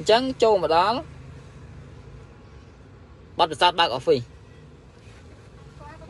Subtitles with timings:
[0.00, 0.98] អញ្ចឹងចូលមកដល់
[3.38, 4.24] បទពិសោធន៍បើក Office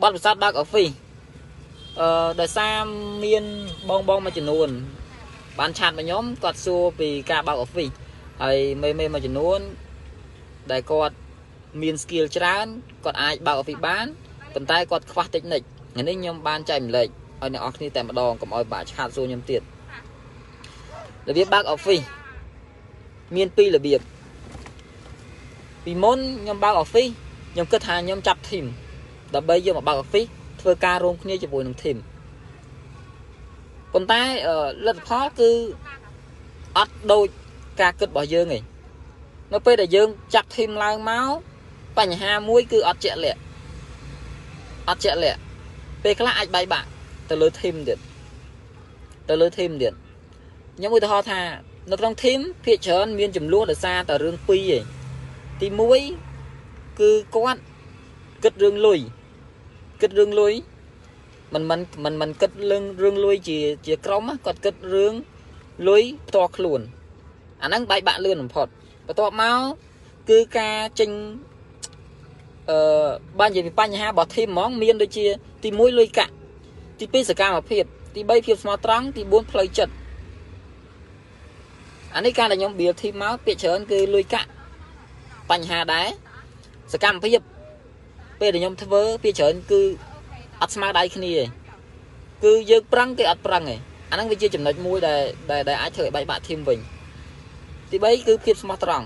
[0.01, 0.93] បទពិសោធន៍បើក Office
[1.99, 2.75] អឺដោយសារ
[3.23, 3.43] មាន
[3.89, 4.69] បងបងមួយចំនួន
[5.59, 7.93] បានឆាតមកខ្ញុំគាត់សួរពីការបើក Office
[8.43, 9.59] ហើយមេមេមួយចំនួន
[10.71, 11.15] ដែលគាត់
[11.81, 12.65] មាន skill ច្រើន
[13.03, 14.05] គាត់អាចបើក Office បាន
[14.53, 19.61] ប៉ុន្តែគាត់ខ្វះ technique ថ្ងៃនេះខ្ញុំបានចែកម្លែកឲ្យអ្នកនរគ្នាតែម្ដងកុំឲ្យបាក់ឆាតសួរខ្ញុំទៀត
[21.27, 22.05] របៀបបើក Office
[23.35, 24.01] មានពីររបៀប
[25.83, 27.11] ពីមុនខ្ញុំបើក Office
[27.53, 28.65] ខ្ញុំគិតថាខ្ញុំចាប់ team
[29.35, 30.29] ដើម្បីយកមកបើក Office
[30.61, 31.97] ធ្វើការរួមគ្នាជាមួយនឹង team
[33.93, 34.21] ប៉ុន្តែ
[34.85, 35.49] លទ្ធផលគឺ
[36.77, 37.27] អត់ដូច
[37.81, 38.59] ការគិតរបស់យើងទេ
[39.53, 41.31] នៅពេលដែលយើងចាប់ team ឡើងមក
[41.97, 43.39] បញ្ហាមួយគឺអត់ជាក់លាក់
[44.89, 45.39] អត់ជាក់លាក់
[46.03, 46.87] ពេលខ្លះអាចបែកបាក់
[47.29, 47.99] ទៅលើ team ទៀត
[49.29, 49.93] ទៅលើ team ទៀត
[50.75, 51.39] ខ្ញុំឧទាហរណ៍ថា
[51.89, 54.83] នៅក្នុង team ភាគច្រើនមានចំនួនដោយសារតែរឿងពីរឯង
[55.61, 55.67] ទី
[56.33, 57.61] 1គឺគាត់
[58.43, 58.99] គិតរឿងលុយ
[60.01, 60.53] គិតរឿងលុយ
[61.53, 65.13] មិនមិនមិនមិនគិតរឿងរឿងលុយជាជាក្រុមគាត់គិតរឿង
[65.87, 66.81] លុយផ្ទាល់ខ្លួន
[67.63, 68.67] អាហ្នឹងបែកបាក់លឿនបំផុត
[69.07, 69.59] បន្ទាប់មក
[70.29, 71.09] គឺការចេញ
[72.69, 73.07] អឺ
[73.39, 75.25] បាននិយាយពីបញ្ហារបស់ធីមហ្មងមានដូចជា
[75.63, 76.31] ទី1លុយកាក់
[76.99, 77.83] ទី2សកម្មភាព
[78.15, 79.93] ទី3ភាពស្មោះត្រង់ទី4ផ្លូវចិត្ត
[82.15, 84.49] អានេះការដែលខ្ញុំ build team មកពាក្យច្រើនគឺលុយកាក់
[85.49, 86.07] បញ្ហាដែរ
[86.93, 87.41] សកម្មភាព
[88.39, 89.81] ពេលដែលខ្ញុំធ្វើពាក្យច្រើនគឺ
[90.61, 91.45] អត់ស្មើដៃគ្នាទេ
[92.43, 93.75] គឺយើងប្រឹងគេអត់ប្រឹងទេ
[94.11, 95.21] អាហ្នឹងវាជាចំណុចមួយដែល
[95.69, 96.79] ដែលអាចធ្វើឲ្យបែកបាក់ team វិញ
[97.89, 99.05] ទី3គឺភាពស្មោះត្រង់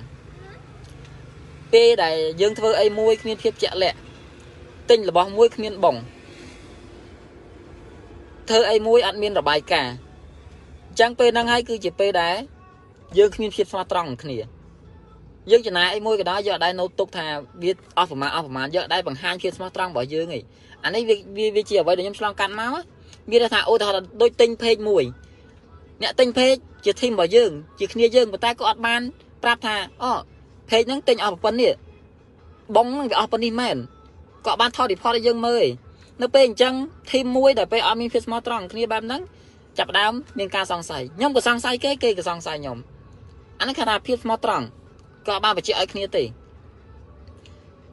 [1.74, 3.98] ពេលដែលយើងធ្វើអីមួយគ្មានភាពជាក់លាក់
[4.90, 5.96] ទិញរបស់មួយគ្មានបង
[8.50, 9.94] ធ្វើអីមួយអត់មានរបាយការណ៍
[10.90, 12.36] អញ្ចឹងពេលហ្នឹងហើយគឺជាពេលដែល
[13.18, 14.38] យើងគ្មានភាពស្មោះត្រង់នឹងគ្នា
[15.52, 17.26] យើងចំណាយអីមួយក៏ដោយយកដែរនៅទុកថា
[17.64, 20.44] វាអស់ប្រមាណអស់ប្រមាណយកដែរបង្ហាញភាពស្មោះត្រង់របស់យើងឯង
[20.84, 21.04] អានេះ
[21.38, 22.72] វាវាជាអ្វីដែលខ្ញុំឆ្លងកាត់មក
[23.30, 25.04] មានថាឧទាហរណ៍ដូចទិញពេកមួយ
[26.02, 26.56] អ្នកទិញពេក
[26.86, 29.02] ជាធីមរបស់យើង ជាគ្នាយើងប៉ុន្តែក៏អត់បាន
[29.44, 30.12] ប្រាប់ថាអូ
[30.70, 31.74] ពេកហ្នឹងទិញអស់ប៉ុណ្ណេះ
[32.76, 33.78] បងហ្នឹងវាអស់ប៉ុណ្នេះមែន
[34.46, 35.66] ក៏បានថត report ឲ្យយើងមើល
[36.22, 36.74] នៅពេលអញ្ចឹង
[37.12, 39.22] ធីមមួយដែលពេលអត់មានភាពស្មោះត្រង់គ្នាបែបហ្នឹង
[39.78, 42.78] ចាប់ដើមមានការសង្ស័យខ្ញុំក៏សង្ស័យគេគេក៏សង្ស័យខ្ញុំ
[43.60, 44.66] អានេះគេថាភាពស្មោះត្រង់
[45.28, 46.24] ក៏បានបញ្ជាក់ឲ្យគ្នាទេ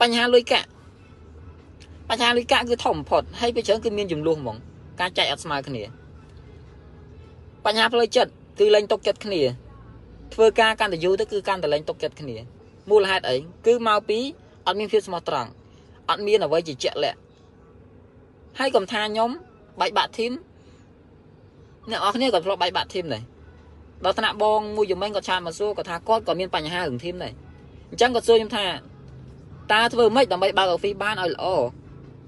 [0.00, 0.68] បញ្ហាលុយកាក់
[2.08, 4.56] បញ្ហាលុយកាក់គឺធំបំផុតហើយពេលច្រើនគឺមានចំនួនហ្មង
[5.00, 5.82] ការចែកអត់ស្មើគ្នា
[7.64, 9.42] បញ្ហាផ្លូវចិត្តគឺលែងຕົកចិត្តគ្នា
[10.34, 12.36] ធ្វើការកាន់តែយូរទៅគឺកាន់តែលែងຕົកចិត្តគ្នា
[12.90, 13.36] មូលហេតុអី
[13.66, 14.18] គឺមកពី
[14.66, 15.50] អត់មានភាពស្មោះត្រង់
[16.08, 17.18] អត់មានអ្វីជាជាក់លាក់
[18.58, 19.30] ហើយកុំថាខ្ញុំ
[19.80, 20.32] បែកបាក់ធីម
[21.90, 23.22] អ្នកនរគ្នាក៏ធ្លាប់បែកបាក់ធីមដែរ
[24.04, 27.32] ដល់ថ្នាក់បងមួយយមិញគាត់ឆាតមកសួរគាត់ថាគាត់ក៏មានបញ្ហារឿងធីមដែរ
[27.90, 28.66] អញ្ចឹងគាត់សួរខ្ញុំថា
[29.72, 31.44] តើធ្វើម៉េចដើម្បីបើកអូហ្វីបានឲ្យល្អ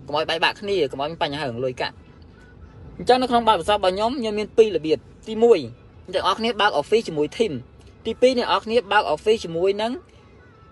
[0.07, 1.95] កុំឲ្យបែកបាក់គ្នាកុំឲ្យមានបញ្ហារឿងលុយកាក់
[2.99, 5.43] អញ្ចឹងនៅក្នុងបទពិសោធន៍របស់ខ្ញុំខ្ញុំមានពីររបៀបទី1
[6.13, 7.53] អ្នកនរគ្នាបើក office ជាមួយ team
[8.05, 9.93] ទី2អ្នកនរគ្នាបើក office ជាមួយនឹង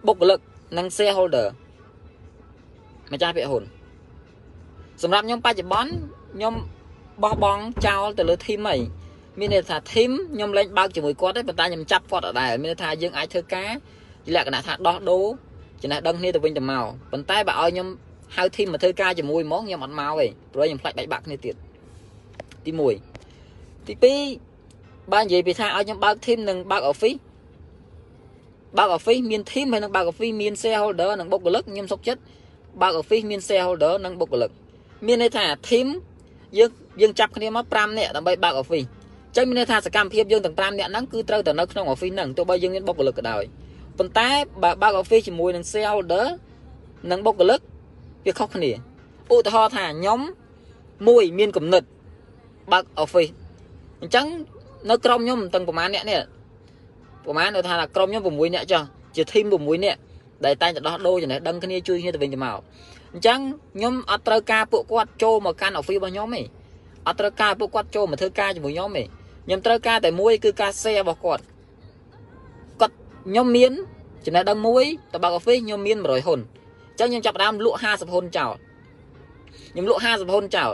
[0.06, 0.38] បុគ្គលិក
[0.78, 1.46] និង shareholder
[3.12, 3.62] ម្ចាស់ភាគហ៊ុន
[5.02, 5.90] សម្រាប់ខ្ញុំបច្ចុប្បន្ន
[6.34, 6.54] ខ្ញុំ
[7.22, 8.76] បោះបង់ចោលទៅលើ team ហី
[9.38, 13.70] មានន័យថា team ខ្ញុំលែងបើកជាមួយគាត់ទេប៉ុន្តែខ្ញុំចាប់គាត់អត់ដែរមានន័យថាយើងអាចធ្វើការ
[14.24, 15.24] ជាលក្ខណៈថាដោះដូរ
[15.82, 17.88] ចំណេះដឹងគ្នាទៅវិញទៅមកប៉ុន្តែបើឲ្យខ្ញុំ
[18.36, 21.54] ហៅ team មកធ្វើការជាមួយហ្មងខ្ញុំអត់មកទេព្រោះខ្ញុំផ្លាច់បែកបាក់គ្នាទៀត
[22.64, 22.70] ទី
[23.30, 23.94] 1ទី
[24.52, 27.18] 2បើនិយាយពីថាឲ្យខ្ញុំបើក team និងបើក office
[28.78, 32.20] បើក office មាន team ហើយនឹងបើក office មាន shareholder និងបុគ្គលិកខ្ញុំសុខចិត្ត
[32.82, 34.50] បើក office មាន shareholder និងបុគ្គលិក
[35.06, 35.86] មានន័យថា team
[36.58, 36.70] យើង
[37.00, 38.88] យើងចាប់គ្នាមក5នាក់ដើម្បីបើក office
[39.36, 43.44] ចឹងមានន័យថាសកម្មភាពយើងទាំង5នាក់ហ្នឹងគឺត្រូវតែនៅក្នុង office ហ្នឹងទោះបីយើងមានបុគ្គលិកក៏ដោយ
[43.98, 44.28] ប៉ុន្តែ
[44.62, 46.26] បើបើក office ជាមួយនឹង shareholder
[47.10, 47.60] និងបុគ្គលិក
[48.26, 48.70] វាខុសគ្នា
[49.32, 50.20] ឧទាហរណ៍ថាខ្ញុំ
[51.08, 51.82] មួយមានគំនិត
[52.72, 53.32] បើក office
[54.00, 54.26] អញ្ចឹង
[54.90, 56.20] នៅក្រុមខ្ញុំទាំងប្រហែលអ្នកនេះ
[57.24, 58.82] ប្រហែលនៅថាក្រុមខ្ញុំ6អ្នកចុះ
[59.16, 59.96] ជា team 6អ្នក
[60.44, 62.58] ដែលតែងតែដោះដូរចំណេះដឹងគ្នាជួយគ្នាទៅវិញទៅមក
[63.12, 63.38] អញ្ចឹង
[63.76, 66.42] ខ្ញុំអត់ត្រូវការពួកគាត់ចូលមកកាន់ office របស់ខ្ញុំទេ
[67.06, 69.04] អត់ត្រូវការពួកគាត់ចូលមកធ្វើការជាមួយខ្ញុំទេ
[69.44, 71.42] ខ្ញុំត្រូវការតែមួយគឺការ share របស់គាត់
[72.80, 72.94] គាត់
[73.26, 73.72] ខ្ញុំមាន
[74.24, 76.40] ចំណេះដឹងមួយតបាក់ office ខ្ញុំមាន100ហ៊ុន
[76.90, 78.52] អញ្ចឹងខ្ញុំចាប់ដើមលក់50ហ៊ុនចោល
[79.72, 80.70] ខ្ញុំលក់50ហ៊ុនចោល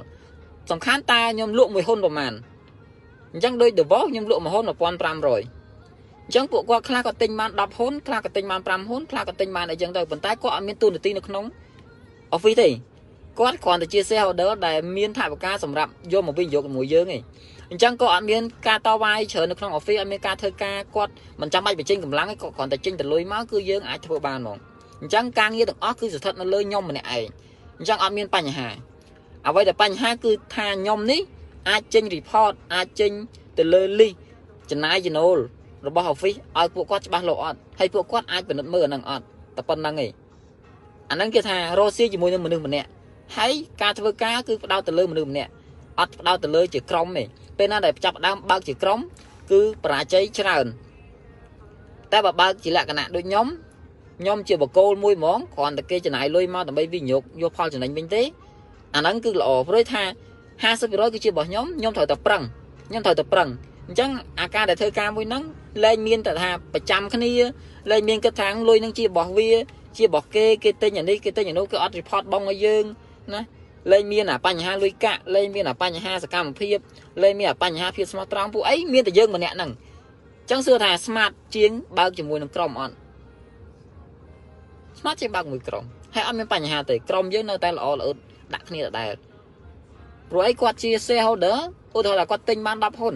[0.71, 2.33] សំខាន់តើខ្ញុំលក់មួយហ៊ុនប្រហែល
[3.33, 11.45] អញ្ចឹងដូច The Vogue ខ្ញុំលក់មួយហ៊ុន1500អញ្ចឹងពួកគាត់ខ្លះក៏ទិញបាន10ហ៊ុនខ្លះក៏ទិញបាន5ហ៊ុនខ្លះក៏ទិញបានអីចឹងទៅប៉ុន្តែគាត់អត់មានទូនាទីនៅក្នុង
[12.37, 12.69] office ទេ
[13.39, 17.23] គាត់គ្រាន់តែជា shareholder ដែលមានថវិកាសម្រាប់យកមកវិនិយោគជាមួយយើងឯង
[17.71, 24.59] អអញ្ចឹងក៏អត់មានការតវ៉ាច្រើននៅក្នុង office អត់មានការធ្វើការគាត់មិនចាំបាច់បញ្ចេញកម្លាំងទេគាត់គ្រាន់តែចេញទៅលុយមកគឺយើងអាចធ្វើបានហ្មង
[25.01, 27.27] អញ្ចឹងការងារទាំងអស់គឺស្ថិតនៅលើខ្ញុំម្នាក់ឯង
[27.79, 28.69] អញ្ចឹងអត់មានបញ្ហា
[29.47, 31.21] អ្វីដែលបញ្ហាគឺថាខ្ញុំនេះ
[31.69, 33.13] អាចចេញ report អាចចេញ
[33.59, 34.17] ទៅលើ list
[34.71, 35.39] ចំណាយចំណូល
[35.87, 39.25] របស់ office ឲ្យពួកគាត់ច្បាស់លាស់អត់ហើយពួកគាត់អាចពិនិត្យមើលអានឹងអត់
[39.57, 40.13] តែប៉ុណ្្នឹងឯង
[41.11, 42.89] អាហ្នឹងគេថារស់ស៊ីជាមួយនឹងមនុស្សម្នាក់
[43.37, 45.51] ហើយការធ្វើការគឺផ្ដោតទៅលើមនុស្សម្នាក់
[46.01, 47.25] អត់ផ្ដោតទៅលើជាក្រុមទេ
[47.59, 48.99] ពេលណាដែលចាប់ដើមបើកជាក្រុម
[49.51, 50.67] គឺបរាជ័យច្រើន
[52.13, 53.47] តែបើបើកជាលក្ខណៈដូចខ្ញុំ
[54.21, 58.23] ខ្ញុំជាបកគោលមួយហ្មងគ្រាន់តែគេចំណាយលុយមកដើម្បីវិនិយោគយកផលចំណេញវិញទេ
[58.95, 60.03] អាហ្នឹងគឺល្អព្រោះថា
[60.63, 62.43] 50%គឺជារបស់ខ្ញុំខ្ញុំត្រូវតែប្រឹង
[62.89, 63.49] ខ្ញុំត្រូវតែប្រឹង
[63.89, 64.11] អញ្ចឹង
[64.41, 65.43] អាការដែលធ្វើការមួយហ្នឹង
[65.85, 67.33] លែងមានតែថាប្រចាំគ្នា
[67.91, 69.51] លែងមានគិតថាលុយហ្នឹងជារបស់វា
[69.97, 72.85] ជារបស់គេគេទិញអានេះគេទិញអានោះគេអត់ report បងឲ្យយើង
[73.35, 73.43] ណា
[73.93, 76.79] លែងមានអាបញ្ហាលុយកាក់លែងមានអាបញ្ហាសកម្មភាព
[77.23, 82.95] លែងមានអាបញ្ហាភាពស្មោះត្រង់ពួកអីមានតែយើងម្នាក់ហ្នឹងអញ្ចឹងសួរថា smart ជាងបើកជាមួយនឹងក្រុមអត់
[84.99, 85.85] smart ជាងបើកមួយក្រុម
[86.15, 88.09] ហើយអត់មានបញ្ហាទេក្រុមយើងនៅតែល្អល្អ
[88.55, 89.13] ដាក់គ្នាដដែល
[90.31, 91.57] ព្រោះអីគាត់ជា shareholder
[91.97, 93.15] ឧទាហរណ៍ថាគាត់ទិញបាន10ហ៊ុន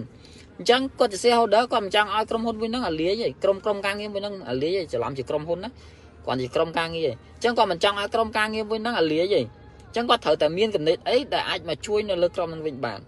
[0.58, 5.70] អញ្ចឹងគាត់ជា shareholder គាត់មិនចង់ឲ្យក្រុមហ៊ុនមួយហ្នឹងអាលាយទេក្រុមក្រុមការងារមួយហ្នឹងអាលាយទេច្រឡំជាក្រុមហ៊ុនណា
[6.26, 13.00] គាត់ជាក្រុមការងារអញ្ចឹងគាត់មិនចង់ឲ្យក្រុមការងារមួយហ្នឹងអាលាយទេអញ្ចឹងគាត់ត្រូវតែមានកំណត់អីដែលអាចមកជួយនៅលើក្រុមហ្នឹងវិញបាន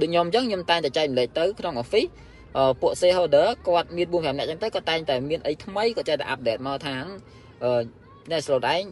[0.00, 2.10] ដូចខ្ញុំអញ្ចឹងខ្ញុំតែងតែចែកម្លែកទៅក្នុង office
[2.80, 6.96] ពួក shareholder គាត់មាន4 5នាក់អញ្ចឹងទៅគាត់តែងតែមានអីថ្មីគាត់ចេះតែ update មកថា
[7.64, 7.82] អឺ
[8.30, 8.82] អ្នកស្លូតឯង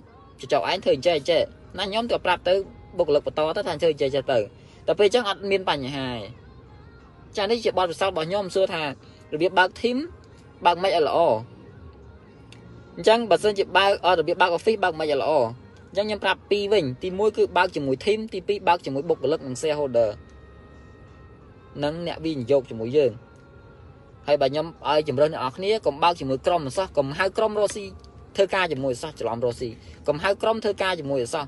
[0.41, 1.43] ចចកឯងធ្វើអញ្ចេះអញ្ចេះ
[1.79, 2.55] ណាខ្ញុំក៏ប្រាប់ទៅ
[2.99, 4.39] បុគ្គលិកបន្តទៅថាធ្វើអញ្ចេះចេះទៅ
[4.87, 6.23] តែពេលអញ្ចឹងអត់មានបញ្ហាទេ
[7.37, 8.83] ចានេះជាបទពិសោធន៍របស់ខ្ញុំសួរថា
[9.33, 9.97] របៀបបើក team
[10.65, 11.19] បើកមិនឲ្យល្អ
[12.97, 20.11] អញ្ចឹងបើសិនជាបើករបៀបបើក office បើកមិនឲ្យល្អអញ្ចឹងខ្ញុំប្រាប់ពីរវិញទី1គឺបើកជាមួយ team ទី2បើកជាមួយបុគ្គលិកនិង shareholder
[21.85, 23.13] និងអ្នកវិនិយោគជាមួយយើង
[24.27, 27.85] ហើយបើខ្ញុំឲ្យជំរឿនអ្នកនរគ្នាកុំបើកជាមួយក្រុមអសោះកុំហៅក្រុមរស់ស៊ី
[28.37, 29.69] ធ្វើការជាមួយអសោះច្រឡំរស់ស៊ី
[30.09, 31.45] កុំហៅក្រុមធ្វើការជាមួយអសោះ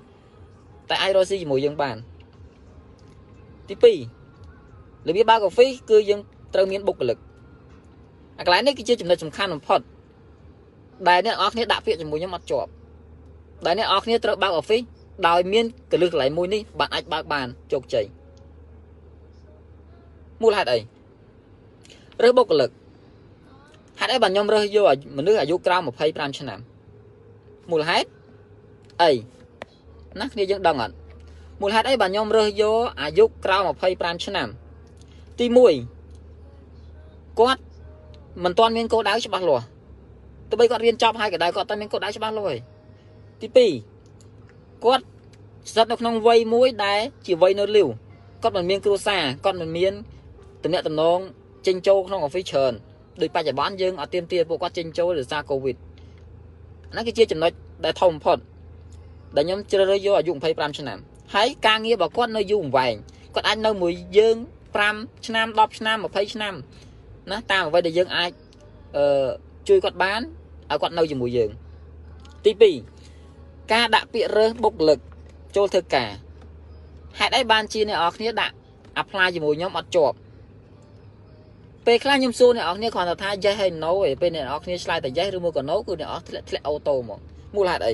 [0.89, 1.97] តែអាចរស់ស៊ីជាមួយយើងបាន
[3.69, 6.21] ទី2របៀបបើក office គឺយើង
[6.55, 7.19] ត្រូវមានបុគ្គលិក
[8.39, 9.81] អាកន្លែងនេះគឺជាចំណុចសំខាន់បំផុត
[11.09, 12.71] ដែលអ្នកនរគ្នាដាក់ពាក្យជាមួយខ្ញុំអត់ជាប់
[13.67, 14.85] ដែលអ្នកនរគ្នាត្រូវបើក office
[15.29, 18.07] ដោយមានកលឹះកន្លែងមួយនេះបានអាចបើកបានជោគជ័យ
[20.43, 20.79] មូលហេតុអី
[22.23, 22.71] រើសបុគ្គលិក
[24.01, 26.59] ហេតុអីបានខ្ញុំរើសយកមនុស្សអាយុក្រោម25ឆ្នាំ
[27.71, 28.09] មូលហេតុ
[29.03, 29.13] អី
[30.21, 30.95] ណាគ្នាយើងដឹងអត់
[31.61, 33.63] មូលហេតុអីបានខ្ញុំរើសយកអាយុក្រោម
[33.95, 34.49] 25ឆ្នាំ
[35.39, 35.47] ទី
[36.23, 37.63] 1គាត់
[38.45, 39.67] មិនទាន់មានគោលដៅច្បាស់លាស់
[40.49, 42.59] ទោះបីគាត់រៀនចប់ហើយក៏ដោយគាត់តែមានគោលដៅច្បាស់លាស់ហើយ
[43.43, 45.05] ទី2គាត់
[45.71, 47.89] ស្ថិតនៅក្នុងវ័យមួយដែលជាវ័យនៅលីវ
[48.43, 49.93] គាត់មិនមានគ្រួសារគាត់មិនមាន
[50.63, 51.19] តំណែងតំណង
[51.67, 52.73] ចេញចូលក្នុង office ច្រើន
[53.21, 55.77] ដោយបច្ចុប្បន្នយើងអត់ទៀមទាពួកគាត់ចេញចូលដោយសារ covid
[56.93, 57.53] ហ្នឹងគឺជាចំណុច
[57.85, 58.39] ដែលធំបំផុត
[59.37, 60.99] ដែលខ្ញុំជ្រើសរើសយកអាយុ25ឆ្នាំ
[61.35, 62.95] ហើយការងាររបស់គាត់នៅយូរអង្វែង
[63.35, 64.37] គាត់អាចនៅមួយយើង
[64.81, 66.55] 5ឆ្នាំ10ឆ្នាំ20ឆ្នាំ
[67.31, 68.31] ណាតាមអ្វីដែលយើងអាច
[68.97, 69.29] អឺ
[69.69, 70.21] ជួយគាត់បាន
[70.71, 71.51] ឲ្យគាត់នៅជាមួយយើង
[72.45, 73.00] ទី2
[73.73, 74.99] ការដាក់ពាក្យរើសបុគ្គលិក
[75.57, 76.11] ចូលធ្វើការ
[77.19, 78.55] ហេតុអីបានជាអ្នកនរគ្នាដាក់
[79.03, 80.17] apply ជាមួយខ្ញុំអត់ជាប់
[81.87, 87.19] ពេលខ្លះខ្ញុំសួរអ្នកនរគ្នាគ្រាន់តែថា yes ហើយ no ឯពេលអ្នកនរគ្នាឆ្លើយតែ yes ឬមួយក៏ no គឺអ្នកនរធ្លាក់ធ្លាក់អូតូហ្មង
[87.57, 87.93] មូលហេតុអី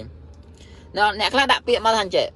[1.20, 2.26] អ្នកខ្លះដាក់ពាក្យមកថាអញ្ចេះ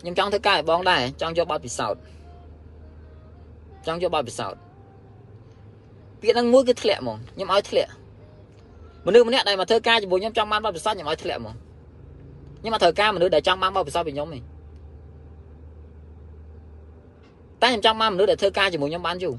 [0.00, 2.00] ខ្ញុំចង់ធ្វើការឲ្យបងដែរចង់យកបទពិសោធន៍
[3.86, 4.60] ចង់យកបទពិសោធន៍
[6.20, 7.90] ពាក្យហ្នឹងមួយគឺធ្លាក់ហ្មងខ្ញុំឲ្យធ្លាក់
[9.06, 11.54] មនុស្សម្នាក់ដែលមកធ្វើការជាមួយខ្ញុំចង់បានបទពិសោធន៍ខ្ញុំឲ្យធ្លាក់ហ្មង
[12.60, 14.40] ខ្ញុំមកធ្វើការមនុស្សដែលចង់បានបទពិសោធន៍ពីខ្ញុំទេ
[17.62, 19.34] តែខ្ញុំចង់បានមនុស្សដែលធ្វើការជាមួយខ្ញុំបានយូរ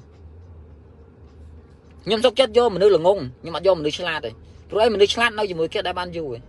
[2.05, 4.31] ខ្ញុំសុកចិត្តយកមនុស្សល្ងងខ្ញុំអត់យកមនុស្សឆ្លាតទេ
[4.69, 6.41] ព្រោះឯមនុស្សឆ្លាតនៅជាមួយគេដែលបានយូរឯង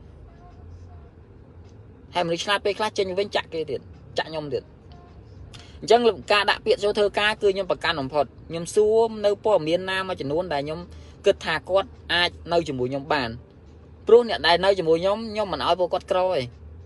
[2.14, 3.80] ហើយមនុស្សឆ្លាតពេលខ្លះចេញវិញចាក់គេទៀត
[4.18, 4.62] ចាក់ខ្ញុំទៀត
[5.80, 6.00] អញ្ចឹង
[6.32, 10.80] ការដាក់ពាក្យចូលធ្វើការគឺខ្ញុំប្រកាន់បំផុតខ្ញុំសួរនៅព័ត៌មានណាមួយចំនួនដែលខ្ញុំ
[11.28, 13.30] គិតថាគាត់អាចនៅជាមួយខ្ញុំបាន
[14.06, 16.40] ព្រោះអ្នកដែលនៅជាមួយខ្ញុំខ្ញុំមិនអោយពួកគាត់ក្រទេ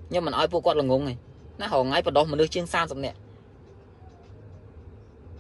[0.09, 1.15] ខ្ញុំមិនអោយពួកគាត់ល្ងងទេ
[1.61, 3.19] ណាហងៃបដោះមនុស្សជាង30នាក់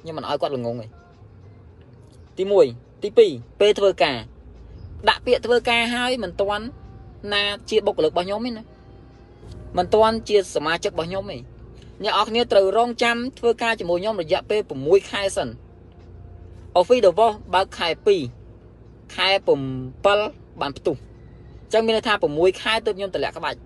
[0.00, 0.86] ខ្ញុំមិនអោយគាត់ល្ងងទេ
[2.38, 2.44] ទី
[2.74, 4.18] 1ទី2ពេលធ្វើការ
[5.08, 6.64] ដាក់ពាក្យធ្វើការហើយមិនទាន់
[7.32, 8.64] ណាជាបុគ្គលិករបស់ខ្ញុំទេណា
[9.78, 11.38] មិនទាន់ជាសមាជិករបស់ខ្ញុំទេ
[12.02, 15.48] អ្នកនរគ្នាត្រូវរងចាំធ្វើការជាមួយខ្ញុំរយៈពេល6ខែសិន
[16.78, 18.41] Office Davos បើកខែ2
[19.16, 19.28] ខែ
[19.94, 23.58] 7បានផ្ទុះអញ្ចឹងមានន័យថា6ខែទើបខ្ញុំតម្លាក់ក្បាច់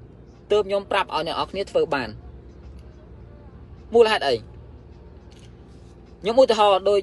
[0.50, 2.09] ទើបខ្ញុំប្រាប់ឲ្យអ្នកនរគ្នាធ្វើបាន
[3.95, 4.35] មូលហេតុអី
[6.21, 7.00] ខ្ញុំឧទាហរណ៍ដូច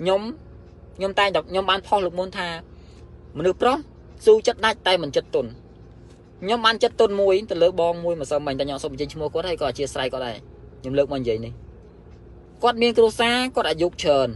[0.00, 0.20] ខ្ញុំ
[0.96, 2.48] ខ្ញុំតែងតែខ្ញុំបានផុសលោកមុនថា
[3.38, 3.76] មនុស្សប្រុស
[4.26, 5.46] ស៊ូចិត្តដាច់តែមិនចិត្តទុន
[6.42, 10.36] ខ្ញុំបានចិត្តទុនមួយទៅលើបងមួយម្សិលមិញតែខ្ញុំសុំបញ្ចេញឈ្មោះគាត់ហើយក៏អធិស្ឋានគាត់ដែរ
[10.80, 11.52] ខ្ញុំលើកមកនិយាយនេះ
[12.62, 14.28] គាត់មានគ្រួសារគាត់អាយុច្រើន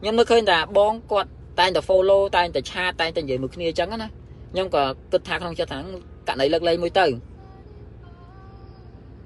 [0.00, 4.08] ខ្ញុំនៅឃើញថាបងគាត់ តែងតែ follow តែងតែឆាតតែងតែនិយាយមួយគ្នាអញ្ចឹងណា
[4.52, 5.78] ខ្ញុំក៏គិតថាក្នុងចិត្តថា
[6.28, 7.06] ករណីលើកលែងមួយទៅ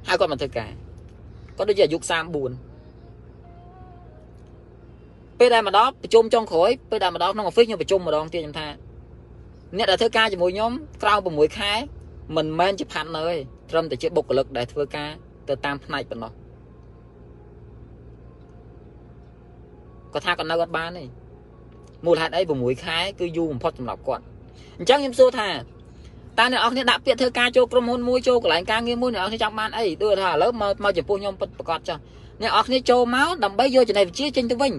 [0.09, 0.71] ហើយគាត់មកធ្វើការ
[1.57, 2.11] គាត់ដូចជាអាយុ34
[5.39, 8.69] ពេលដែលមកដល់ប្រជុំចុងក្រោយពេលដែលមកដល់ក្នុង office ខ្ញុំប្រជុំម្ដងទៀតខ្ញុំថា
[9.77, 10.73] អ្នកដែលធ្វើការជាមួយខ្ញុំ
[11.03, 11.73] ក្រៅ6ខែ
[12.37, 13.37] មិនមែនជាផាត់នៅទេ
[13.71, 15.11] ត្រឹមតែជាបុគ្គលិកដែលធ្វើការ
[15.49, 16.33] ទៅតាមផ្នែកប៉ុណ្ណោះ
[20.13, 21.05] គាត់ថាគាត់នៅអត់បានទេ
[22.07, 24.23] មូលហេតុអី6ខែគឺយូរបំផុតសម្រាប់គាត់
[24.79, 25.49] អញ្ចឹងខ្ញុំសួរថា
[26.39, 31.99] តើអ្នកនរគ្នាដាក់ពាក្យធ្វើការចូលក្រុមហ៊ុនមួយចូលកន្លែងការងារមួយអ្នកនរគ្នាចង់បានអីដូចថាឥឡូវមកមកចំពោះខ្ញុំពិតប្រកបចុះ
[32.41, 34.73] អ្នកនរគ្នាចូលមកដើម្បីយកចំណេះវិជ្ជាចេញទៅវិញ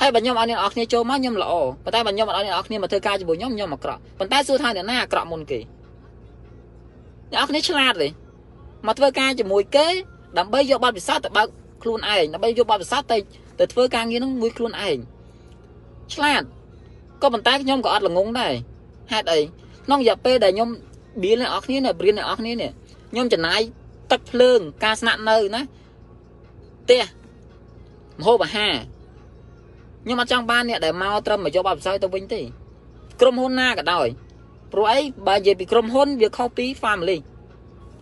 [0.00, 1.52] ហើយបើខ្ញុំឲ្យអ្នកនរគ្នាចូលមកខ្ញុំល្អ
[1.84, 5.60] ប៉ុន្តែបើខ្ញុំអត់ឲ្យអ្នកនរគ្នាមកធ្វើការជាមួយខ្ញុំខ្ញុំអាក្រក់ប៉ុន្តែសួរថាអ្នកណាអាក្រក់មុនគេ
[7.32, 8.08] អ្នកនរគ្នាឆ្លាតទេ
[8.86, 9.86] មកធ្វើការជាមួយគេ
[10.38, 11.48] ដើម្បីយកបទពិសោធន៍ទៅបើក
[11.82, 13.18] ខ្លួនឯងដើម្បីយកបទពិសោធន៍ទៅ
[13.58, 14.98] ទៅធ្វើការងារនឹងមួយខ្លួនឯង
[16.14, 16.42] ឆ្លាត
[17.22, 18.54] ក៏ប៉ុន្តែខ្ញុំក៏អត់ល្ងងដែរ
[19.12, 19.40] ហេតុអី
[19.84, 20.68] ក្នុងរយៈពេលដែលខ្ញុំ
[21.22, 22.70] បៀលអ្នកនរគ្នាបរៀនអ្នកនរគ្នានេះ
[23.10, 23.60] ខ្ញុំចំណាយ
[24.12, 25.60] ទឹកភ្លើងការស្នាក់នៅណា
[26.82, 27.02] ផ្ទះ
[28.18, 28.74] មហូបអាហារ
[30.04, 32.40] ខ្ញុំអត់ចង់បានអ្នកដែលមកត្រឹមមកយកបទពិសោធន៍ទៅវិញទេ
[33.20, 34.08] ក្រុមហ៊ុនណាក៏ដោយ
[34.72, 37.18] ព្រោះអីបើនិយាយពីក្រុមហ៊ុនវាខុសពី family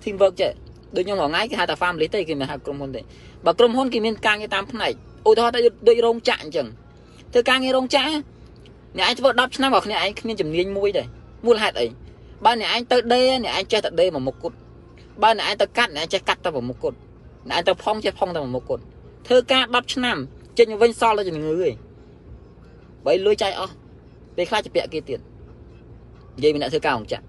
[0.02, 0.52] team work ចេះ
[0.96, 3.00] ដូចខ្ញុំរងថ្ងៃគេហៅថា family ទេគេមិនហៅក្រុមហ៊ុនទេ
[3.44, 4.92] បើក្រុមហ៊ុនគេមានការងារតាមផ្នែក
[5.28, 5.54] ឧទាហរណ៍
[5.88, 6.66] ដូចរោងចក្រអញ្ចឹង
[7.32, 8.10] ធ្វើការងាររោងចក្រ
[8.96, 11.06] អ្នកឯងធ្វើ10ឆ្នាំរបស់គ្នាឯងគ្មានជំនាញមួយដែរ
[11.46, 11.86] មូលហេតុអី
[12.44, 14.56] បើអ្នកឯងទៅដេអ្នកឯងចេះតែដេមួយមុខគត់
[15.22, 16.96] បើអ្នកឯងទៅកាត់អ្នកឯងចេះកាត់តែមួយមុខគត់
[17.48, 18.82] អ្នកឯងទៅផុងចេះផុងតែមួយមុខគត់
[19.26, 20.16] ធ្វើការ10ឆ្នាំ
[20.58, 21.74] ចេញមកវិញសល់តែជំងឺឯង
[23.04, 23.74] បើលុយចាយអស់
[24.36, 25.20] ពេលខ្លះជាពាក់គេទៀត
[26.36, 27.24] និយាយពីអ្នកធ្វើការអង្គចាក់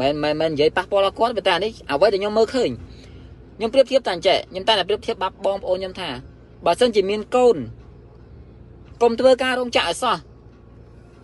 [0.00, 2.70] មិនមិនមិននិយាយប៉ះពាល់ដល់គាត់ប៉ុន្តែនេះអ្វីដែលខ្ញុំមើលឃើញ
[3.56, 6.08] ខ្ញុំប្រៀបធៀបតែអញ្ចេះខ្ញុំតែប្រៀបធៀបបាប់បងប្អូនខ្ញុំថា
[6.64, 7.56] បើសិនជាមានកូន
[9.02, 10.16] កុំធ្វើការរោងចក្រឲ្យសោះ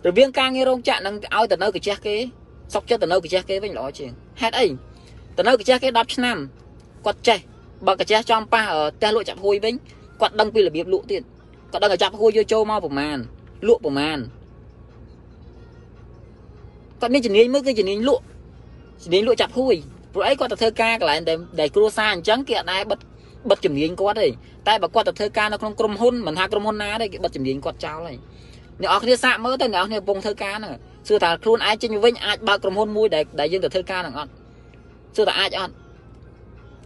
[0.07, 2.15] របៀងការងាររោងចក្រនឹងឲ្យទៅនៅកាជះគេ
[2.73, 4.11] សុកចិត្តទៅនៅកាជះគេវិញល្អជាង
[4.41, 4.67] ហេតុអី
[5.37, 6.37] ទៅនៅកាជះគេ10ឆ្នាំ
[7.05, 7.39] គាត់ចេះ
[7.87, 8.63] បើកាជះចំប៉ះ
[8.95, 9.73] ផ្ទះលក់ចាប់ហួយវិញ
[10.21, 11.21] គាត់ដឹងពីរបៀបលក់ទៀត
[11.71, 13.17] គាត់ដឹងថាចាប់ហួយយកចូលមកប្រមាណ
[13.67, 14.17] លក់ប្រមាណ
[17.01, 18.23] គាត់មានជំនាញមើលគឺជំនាញលក់
[19.03, 19.75] ជំនាញលក់ចាប់ហួយ
[20.13, 21.19] ព្រោះអីគាត់ទៅធ្វើការកន្លែង
[21.59, 22.99] ដែលគ្រួសារអញ្ចឹងគេអត់ដែរបិទ
[23.49, 24.27] បិទជំនាញគាត់ទេ
[24.67, 28.17] តែបើគាត់ទៅធ្វើការនៅក្នុងក្រុមហ៊ុនមិនថាក្រុមហ៊ុនណាទេគេបិទជំនាញគាត់ចោលហើយ
[28.81, 30.73] អ្នកនរគ្នាសាកមើលទៅអ្នកនរគ្នាកំពុងធ្វើការហ្នឹង
[31.07, 34.31] សួរថាខ្លួនឯងចេញវិញអាចបើកក្រុមហ៊ុនមួយដែលដែលយើងទៅធ្វើការហ្នឹងអត់
[35.15, 35.73] សួរថាអាចអត់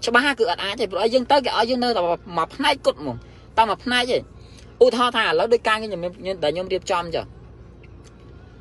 [0.06, 3.18] ច្បាស់គឺអត់អាចទេព្រោះឲ្យយើងទៅគេឲ្យយើងនៅតែមួយផ្នែកគត់ហ្មង
[3.58, 4.18] តែមួយផ្នែកទេ
[4.84, 7.26] ឧទាហរណ៍ថាឥឡូវដោយការខ្ញុំដែលខ្ញុំរៀបចំចុះ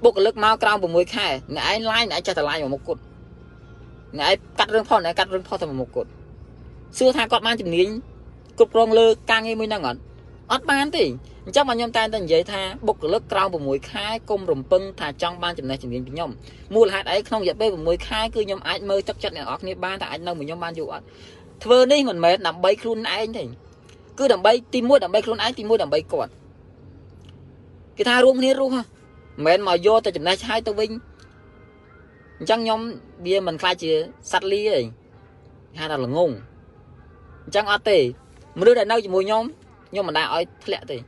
[0.05, 3.01] បុគ្គលិកមកក្រោម6ខែអ្នកឯងឡាយអ្នកឯងចេះតែឡាយមួយមុខគត់
[4.19, 6.09] អ្នកឯងកាត់រឿងផុសអ្នកកាត់រឿងផុសតែមួយមុខគត់
[6.99, 7.89] សួរថាគាត់បានជំនាញ
[8.59, 10.01] គ្រប់គ្រងលើការងារមួយហ្នឹងអត់
[10.53, 11.05] អត់បានទេ
[11.45, 16.31] អញ្ចឹងមកខ្ញុំតែងតែនិយាយថាបុគ្គលិកក្រៅ6ខែគុំរំពឹងថាចង់បានចំណេះជំនាញពីខ្ញុំ
[16.75, 21.05] មូលហេតុអីក្នុងរយៈពេល6ខែគឺខ្ញុំអាចមើលទឹកចិត្តអ្នកនរគ្នាបានថាអាចនៅមួយខ្ញុំបានយូរអត់
[21.65, 23.45] ធ្វើនេះមិនមែនដើម្បីខ្លួនឯងទេ
[24.19, 26.31] គឺដើម្បីទី1ដើម្បីខ្លួនឯងទី1ដើម្បីគាត់
[27.97, 28.85] គេថារួមគ្នារស់មិន
[29.47, 30.91] មែនមកយកតែចំណេះឆាយទៅវិញ
[32.39, 32.81] អញ្ចឹងខ្ញុំ
[33.27, 33.93] វាមិនខ្លាចជា
[34.31, 34.79] សัตว์លីទេ
[35.79, 36.31] ហៅថាល្ងង
[37.47, 37.99] អញ្ចឹងអត់ទេ
[38.59, 39.45] មនុស្សដែលនៅជាមួយខ្ញុំ
[39.91, 40.99] ខ្ញុំមិនដែលឲ្យធ្លាក់ទេ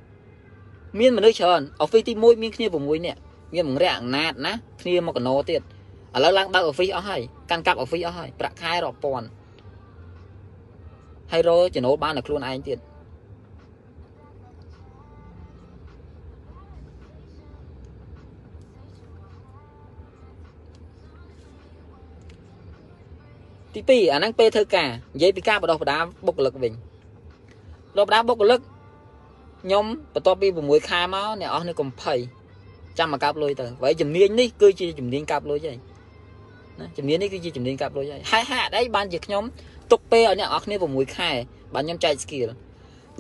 [0.99, 3.21] មានមនុស្សច្រើនអូហ្វីសទី1មានគ្នា6នាក់
[3.55, 9.27] មានមង្រាក់អំណាចណាគ្នាមកកណោទៀតឥឡូវឡើងបើកអូហ្វីសអស់ហើយកាន់កាប់អូហ្វីសអស់ហើយប្រាក់ខែរាប់ពាន់
[11.33, 12.79] ហើយរកចំណូលបានដល់ខ្លួនឯងទៀត
[23.91, 26.73] ទី2អាហ្នឹងពេលធ្វើការនិយាយពីការបដោះបដាបុគ្គលិកវិញ
[27.95, 28.61] បដោះបដាបុគ្គលិក
[29.63, 32.15] ខ្ញុំបន្ទាប់ពី6ខែមកអ្នកអស់នេះកំភៃ
[32.99, 35.79] ចាំមកកាប់លុយទៅហើយជំនាញនេះគឺជាជំនាញកាប់លុយហើយ
[36.81, 39.45] ណាជំនាញនេះគឺជាជំនាញកាប់លុយហើយហើយហេតុអីបានជាខ្ញុំ
[39.91, 41.31] ទុកពេលឲ្យអ្នកនរគ្នា6ខែ
[41.75, 42.49] បាទខ្ញុំចែក skill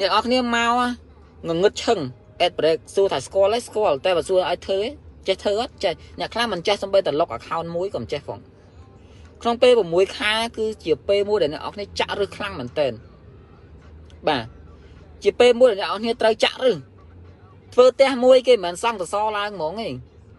[0.00, 1.98] អ្នកនរគ្នាមកងងឹតឈឹង
[2.46, 4.80] ad break សួរថាស្គាល់ទេស្គាល់តែបើសួរឲ្យធ្វើ
[5.28, 8.38] ចេះធ្វើអត់ចេះអ្នកខ្លះមិនចេះសំបីតែ log account មួយក៏មិនចេះផង
[9.42, 12.88] ក្នុងពេល6ខែគឺជាពេលមួយដែលអ្នកនរគ្នាចាក់រឹសខ្លាំងមែនតើ
[14.28, 14.45] បាទ
[15.23, 16.76] ជាពេលមួយអ្នកនរគ្នាត្រូវចាក់រឹស
[17.75, 19.88] ធ្វើផ្ទះមួយគេមិនមែនសង់សសរឡើងហ្មងទេ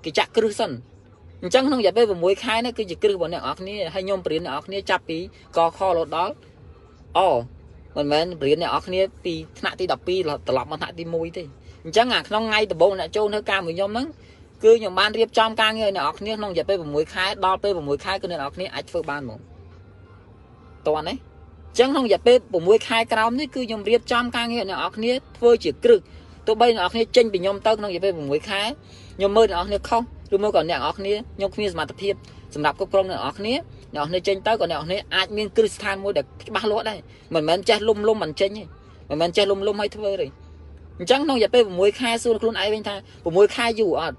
[0.03, 0.71] គេចាក់គ្រឹះសិន
[1.41, 5.17] អញ្ចឹងក្នុងរយៈពេល6ខែនេះគឺជាគ្រឹះរបស់អ្នកនរគ្នាហើយខ្ញុំបរៀនអ្នកនរគ្នាចាប់ពី
[5.57, 6.33] កខរហូតដល់
[7.17, 7.19] អ
[7.95, 11.43] មិនមែនរៀនអ្នកនរគ្នាពីថ្នាក់ទី12ត្រឡប់មកថ្នាក់ទី1ទេ
[11.83, 14.07] អញ្ចឹងអាក្នុងថ្ងៃដំបូងអ្នកចូលធ្វើការមួយខ្ញុំហ្នឹង
[14.63, 19.39] គឺខ្ញុំបានរៀបចំការងារឲ្យអ្នកនរគ្នាក្នុងរយៈពេល6ខែដល់ពេល6ខែគឺអ្នកនរគ្នាអាចធ្វើបានហ្មង
[20.87, 25.99] តោះណាអញ្ចឹងក្នុងរយៈពេល6ខែក្រោមនេះគឺខ្ញុំរៀបចំការងារអ្នកនរគ្នាធ្វើជាគ្រឹះ
[26.47, 28.61] ទោះបីអ្នកនរគ្នាចេញពីខ្ញុំទៅក្នុងរយៈពេល6ខែ
[29.17, 30.01] ខ្ញុំមើលអ្នកនរគ្នាខុស
[30.33, 32.13] ឬមកក៏អ្នកនរគ្នាខ្ញុំគ្មានសមត្ថភាព
[32.55, 33.53] សម្រាប់គ្រប់គ្រងអ្នកនរគ្នា
[33.95, 36.99] អ្នកនរចេញទៅក៏អ្នកនរអាចមានគ្រឹះស្ថានមួយដែលច្បាស់លាស់ដែរ
[37.35, 38.63] មិនមែនចេះលុំលុំមិនចេញទេ
[39.09, 40.27] មិនមែនចេះលុំលុំឲ្យធ្វើទេ
[40.99, 44.17] អញ្ចឹងក្នុងរយៈពេល6ខែសួរខ្លួនឯងវិញថា6ខែយូរអត់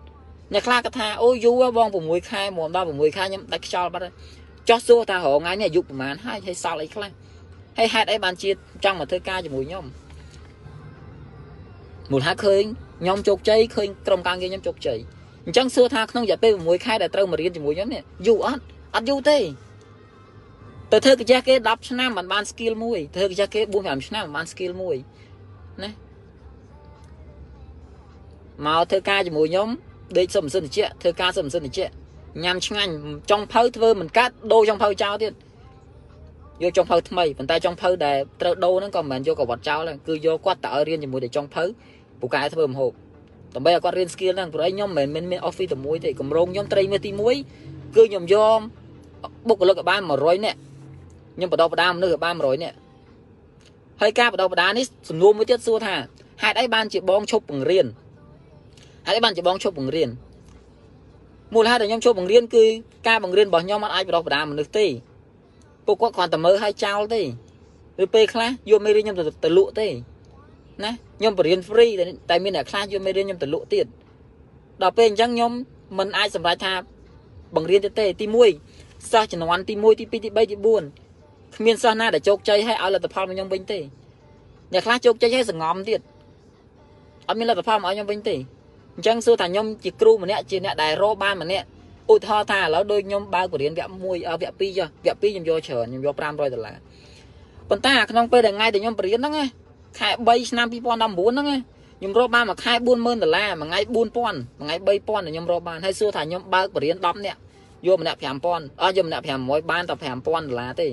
[0.52, 4.14] អ្នកខ្លះក៏ថាអូយូរបង6ខែមកដល់6ខែខ្ញុំដាច់ខ្យល់បាត់ហើយ
[4.68, 7.10] ចោះសួរថារងថ្ងៃនេះអាយុប្រហែលហើយហើយសល់អីខ្លះ
[7.78, 8.50] ហើយហេតុអីបានជា
[8.84, 9.84] ចង់មកធ្វើការជាមួយខ្ញុំ
[12.12, 12.62] មូលហេតុឃើញ
[13.02, 14.98] ខ្ញុំជោគជ័យឃើញក្រុមការងារខ្ញុំជោគជ័យ
[15.46, 18.62] អញ្ចឹងសួរថាក្នុងរយៈពេល6ខែដែលត្រូវមករៀនជាមួយខ្ញុំនេះយូរអត់
[18.94, 19.38] អត់យូរទេ
[20.92, 24.96] ទៅធ្វើកាចេះគេ10ឆ្នាំមិនបាន skill មួយធ្វើកាចេះគេ4 5ឆ្នាំមិនបាន skill មួយ
[25.82, 25.90] ណា
[28.66, 29.68] មកធ្វើការជាមួយខ្ញុំ
[30.18, 31.80] ដេកសុំសិនតិចធ្វើការសុំសិនតិច
[32.44, 32.92] ញ៉ាំឆ្ងាញ់
[33.30, 35.32] ចុងភៅធ្វើមិនកាត់ដូរចុងភៅចោលទៀត
[36.62, 41.64] យកចុងភៅថ្មីប៉ុន្តែចុងភៅដែលត្រូវដូរហ្នឹងក៏មិនមែនយកកវត្តចោលគឺយកគាត់ទៅឲ្យរៀនជាមួយតែចុងភៅ
[42.20, 42.92] ពូកែធ្វើម្ហូប
[43.54, 48.60] ដើម្បីឲ្យគាត់រៀន skill ហ្នឹងព្រោះឯងខ្ញុំមិនមែនមាន office តែមួយទេកម្រងខ្ញុំត្រីមាសទី1គឺខ្ញុំយក
[49.48, 50.58] បុគ្គលិកឲ្យបាន100នាក់
[51.36, 52.76] ខ្ញុំបដោបដាមនុស្សឲ្យបាន100នាក់
[54.00, 55.94] ហើយការបដោបដានេះសំណួរមួយទៀតសួរថា
[56.42, 57.86] ហេតុអីបានជាបងឈប់បង្រៀន
[59.06, 60.10] ហេតុអីបានជាបងឈប់បង្រៀន
[61.54, 62.64] មូលហេតុដែលខ្ញុំឈប់បង្រៀនគឺ
[63.08, 64.86] ការបង្រៀនរបស់ខ្ញុំអាចបដោបដាមនុស្សទេ
[65.86, 67.22] ពួកគាត់គ្រាន់តែមើលឲ្យចោលទេ
[68.02, 69.88] ឬពេលខ្លះយកមេរៀនខ្ញុំទៅលក់ទេ
[70.84, 71.92] ណាខ្ញុំបរៀន free
[72.30, 73.86] តែមានអ្នកខ្លះយកមេរៀនខ្ញុំទៅលក់ទៀត
[74.82, 75.52] ដល់ពេលអញ្ចឹងខ្ញុំ
[75.98, 76.72] មិនអាចសម្រេចថា
[77.56, 78.26] បង្រៀនទៀតទេទី
[78.68, 83.78] 1សិស្សជំនាន់ទី1ទី2ទី3ទី4គ្មានសិស្សណាដែលជោគជ័យឲ្យឲ្យលទ្ធផលមកខ្ញុំវិញទេ
[84.72, 86.00] អ្នកខ្លះជោគជ័យឲ្យសងំទៀត
[87.28, 88.36] អត់មានលទ្ធផលមកឲ្យខ្ញុំវិញទេ
[89.00, 91.66] អញ្ចឹងសួរថាខ្ញុំជាគ្រូម្នាក់ជាអ្នកដែលរកបានម្នាក់
[92.12, 96.76] ឧទាហរណ៍ថាឥឡូវដូចខ្ញុំបើកបរិញ្ញាបត្រ1វគ្គ2ចុះវគ្គ2ខ្ញុំយកច្រើនខ្ញុំយក500ដុល្លារ
[97.68, 99.34] ប៉ុន្តែក្នុងពេលដែលថ្ងៃដែលខ្ញុំបរិញ្ញាហ្នឹង
[99.98, 101.46] ខែ3ឆ្នាំ2019ហ្នឹង
[101.98, 104.08] ខ្ញុំរកបានមួយខែ40000ដុល្លារមួយថ្ងៃ4000មួយ
[104.58, 107.38] ថ្ងៃ3000ខ្ញុំរកបានហើយសួរថាខ្ញុំបើកបរិញ្ញាបត្រ10នាក់
[107.86, 110.88] យកម្នាក់5000អស់យកម្នាក់500បានតែ5000ដុល្លារទេ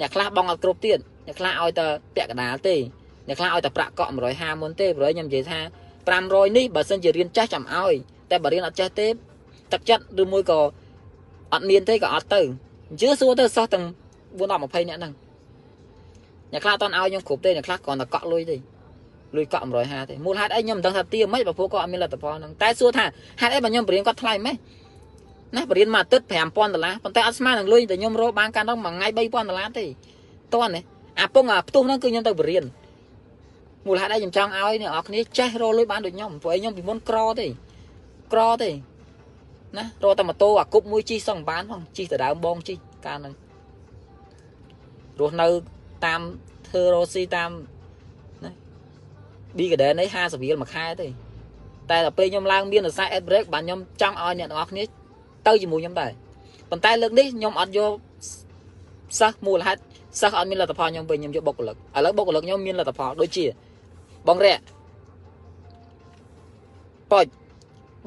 [0.00, 2.76] អ្នកខ្លះបងអត់គ្រប់ទៀតអ្នកខ្លះឲ្យតែពាក់កណ្ដាលទេ
[3.28, 5.60] អ្នកខ្លះឲ្យតែប្រាក់កក់150មុនទេព្រោះខ្ញុំនិយាយថា
[6.10, 7.94] 500នេះបើសិនជារៀនចេះចាំឲ្យ
[8.30, 9.08] តែបើរៀនអត់ចេះទេ
[9.72, 10.60] ទឹកចិត្តឬមួយក៏
[11.52, 12.40] អត់មានទេក៏អត់ទៅ
[12.90, 13.84] អញ្ជើសួរទៅសោះទាំង
[14.38, 15.12] 4 10 20នាក់ហ្នឹង
[16.52, 18.56] អ្នកខ្លះអត់ឲ្យខ្ញុំគ្រប់ទេអ្នកខ្លះគ្រាន់តែកក់លុយទេ
[19.36, 23.04] លុយកក់150ទេមូលហេតុអីខ្ញុំមិនដឹងថាទាមិនបើពួកគាត់អត់មានលទ្ធផលហ្នឹងតែសួរថា
[23.40, 24.54] ហេតុអីបើខ្ញុំបរៀនគាត់ថ្លៃម៉េះ
[25.56, 29.86] ណាបរៀនមួយអាទិត្យ5000ដុល្លារប៉ុន្តែអត់ស្មើនឹងលុយតែខ្ញុំរកបានកាន់ដល់មួយថ្ងៃ3000ដុល្លារទេ
[30.54, 30.80] តោះណា
[31.20, 32.64] អាពងអាផ្ទុះហ្នឹងគឺខ្ញុំទៅបរៀន
[33.86, 37.46] មូលហេតុអីខ្ញុំចង់ឲ្យអ្នកនរគ្នាចេះរកលុយបានដូចខ្ញុំព្រោះខ្ញុំពីមុនក្រទេ
[38.32, 38.70] ក្រទេ
[39.76, 43.34] ណារកតែម៉ូតូអាគប់មួយជិះសឹងបានផងជិះទៅដើមបងជិះកាលហ្នឹង
[45.20, 45.48] រស់នៅ
[46.06, 46.20] តាម
[46.68, 47.50] ធ្វើរ៉ូស៊ីតាម
[48.44, 48.50] ណា
[49.56, 51.08] B Garden នេះ50រៀលមួយខែទេ
[51.90, 54.82] តែដល់ពេលខ្ញុំឡើងមានរសាយ ad break បាទខ្ញុំចង់ឲ្យអ្នកទាំងអស់គ្នា
[55.46, 56.10] ទៅជាមួយខ្ញុំដែរ
[56.70, 57.92] ប៉ុន្តែលើកនេះខ្ញុំអត់យក
[59.20, 59.80] សិស្សមូលហេតុ
[60.20, 63.44] សិស្សអត់មានលទ្ធផលខ្ញុំវិញខ្ញុំយកបុគ្គលិកឥឡូវបុគ្គលិកខ្ញុំមានលទ្ធផលដូចជា
[64.28, 64.54] បងរៈ
[67.12, 67.26] ប៉ុច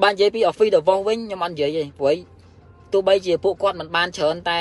[0.02, 2.18] បាននិយាយពី office របស់វិញខ្ញុំអត់និយាយទេព្រោះ
[2.94, 4.60] ទោះបីជាពួកគាត់មិនបានច្រើនតែ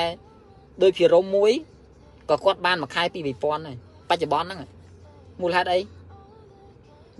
[0.81, 1.51] ដោយភិរមមួយ
[2.29, 3.77] ក៏គាត់បានមួយខែពី2000ហើយ
[4.09, 4.59] បច្ចុប្បន្នហ្នឹង
[5.41, 5.79] មូលហេតុអី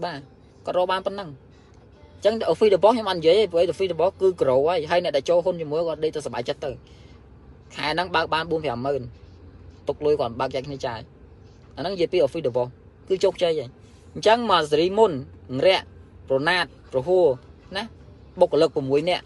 [0.04, 0.20] បាទ
[0.66, 6.72] គាត់រកបានប៉ុណ្ណឹងអញ្ចឹង office របស់ខ្ញុំអត់និយាយទេព្រោះ office របស់គឺ grow ហើយហើយអ្នកដែលចូលហ៊ុនជាមួយគាត់ដេកទៅសុបាយចិត្តទៅ
[7.76, 9.02] ខែហ្នឹងបើកបាន4 5ម៉ឺន
[9.88, 11.00] ទុកលុយគាត់បើកចែកគ្នាចាយ
[11.78, 12.70] អាហ្នឹងនិយាយពី office របស់
[13.08, 13.70] គឺជោគជ័យហើយ
[14.16, 15.12] អញ្ចឹងមកសេរីមុន
[15.66, 15.82] រៈ
[16.30, 17.26] ប្រណាតប្រហួរ
[17.76, 17.84] ណា
[18.40, 19.24] បុគ្គលិក6នាក់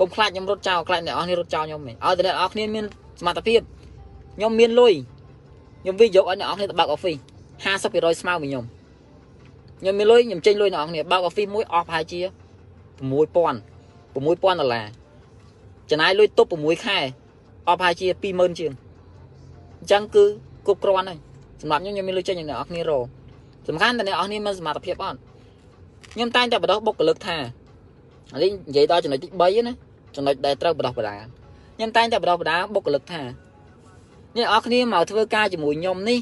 [0.00, 2.84] កុំខ្លាចខ្ញុំរត់ចោលខ្លាចអ្នកនរគ្នារត់ចោលខ្ញុំឯងឲ្យតែអ្នកនរគ្នាមាន
[3.20, 3.60] សមត្ថភាព
[4.36, 4.94] ខ្ញុំមានលុយ
[5.82, 7.20] ខ្ញុំវិនិយោគឲ្យអ្នកនរគ្នាទៅបើក office
[7.64, 8.64] 50%ស្មើមួយខ្ញុំ
[9.80, 12.24] ខ្ញុំមានលុយខ្ញុំចេញលុយអ្នកនរគ្នាបើក office មួយអស់ប្រហែលជា6000
[13.04, 14.86] 6000ដុល្លារ
[15.90, 16.98] ចំណាយលុយទប់6ខែ
[17.68, 18.72] អស់ប្រហែលជា20000ជាង
[19.80, 20.24] អញ្ចឹងគឺ
[20.66, 21.18] គ្រប់គ្រាន់ហើយ
[21.60, 22.92] សម្រាប់ខ្ញុំខ្ញុំមានលុយចេញអ្នកនរគ្នារ
[23.68, 25.18] សំខាន់តែអ្នកនរគ្នាមានសមត្ថភាពអត់
[26.12, 27.36] ខ្ញុំតែងតែបដោះបុគ្គលិកថា
[28.42, 29.72] នេះនិយាយដល់ចំណុចទី3ណា
[30.16, 33.22] ចំណុចដែលត្រូវបដោះបដាខ្ញុំតែងតែបដោះបដាបុគ្គលិកថា
[34.36, 36.20] អ្នកនរគ្នាមកធ្វើការជាមួយខ្ញុំនេះ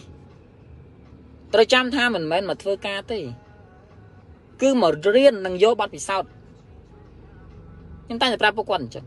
[1.53, 3.18] ត្រូវចាំថាមិនមែនមកធ្វើការទេ
[4.62, 6.31] គឺមករៀននិងយកបទពិសោធន៍
[8.05, 9.05] ខ្ញុំតែងតែប្រាប់ពួកគាត់អញ្ចឹង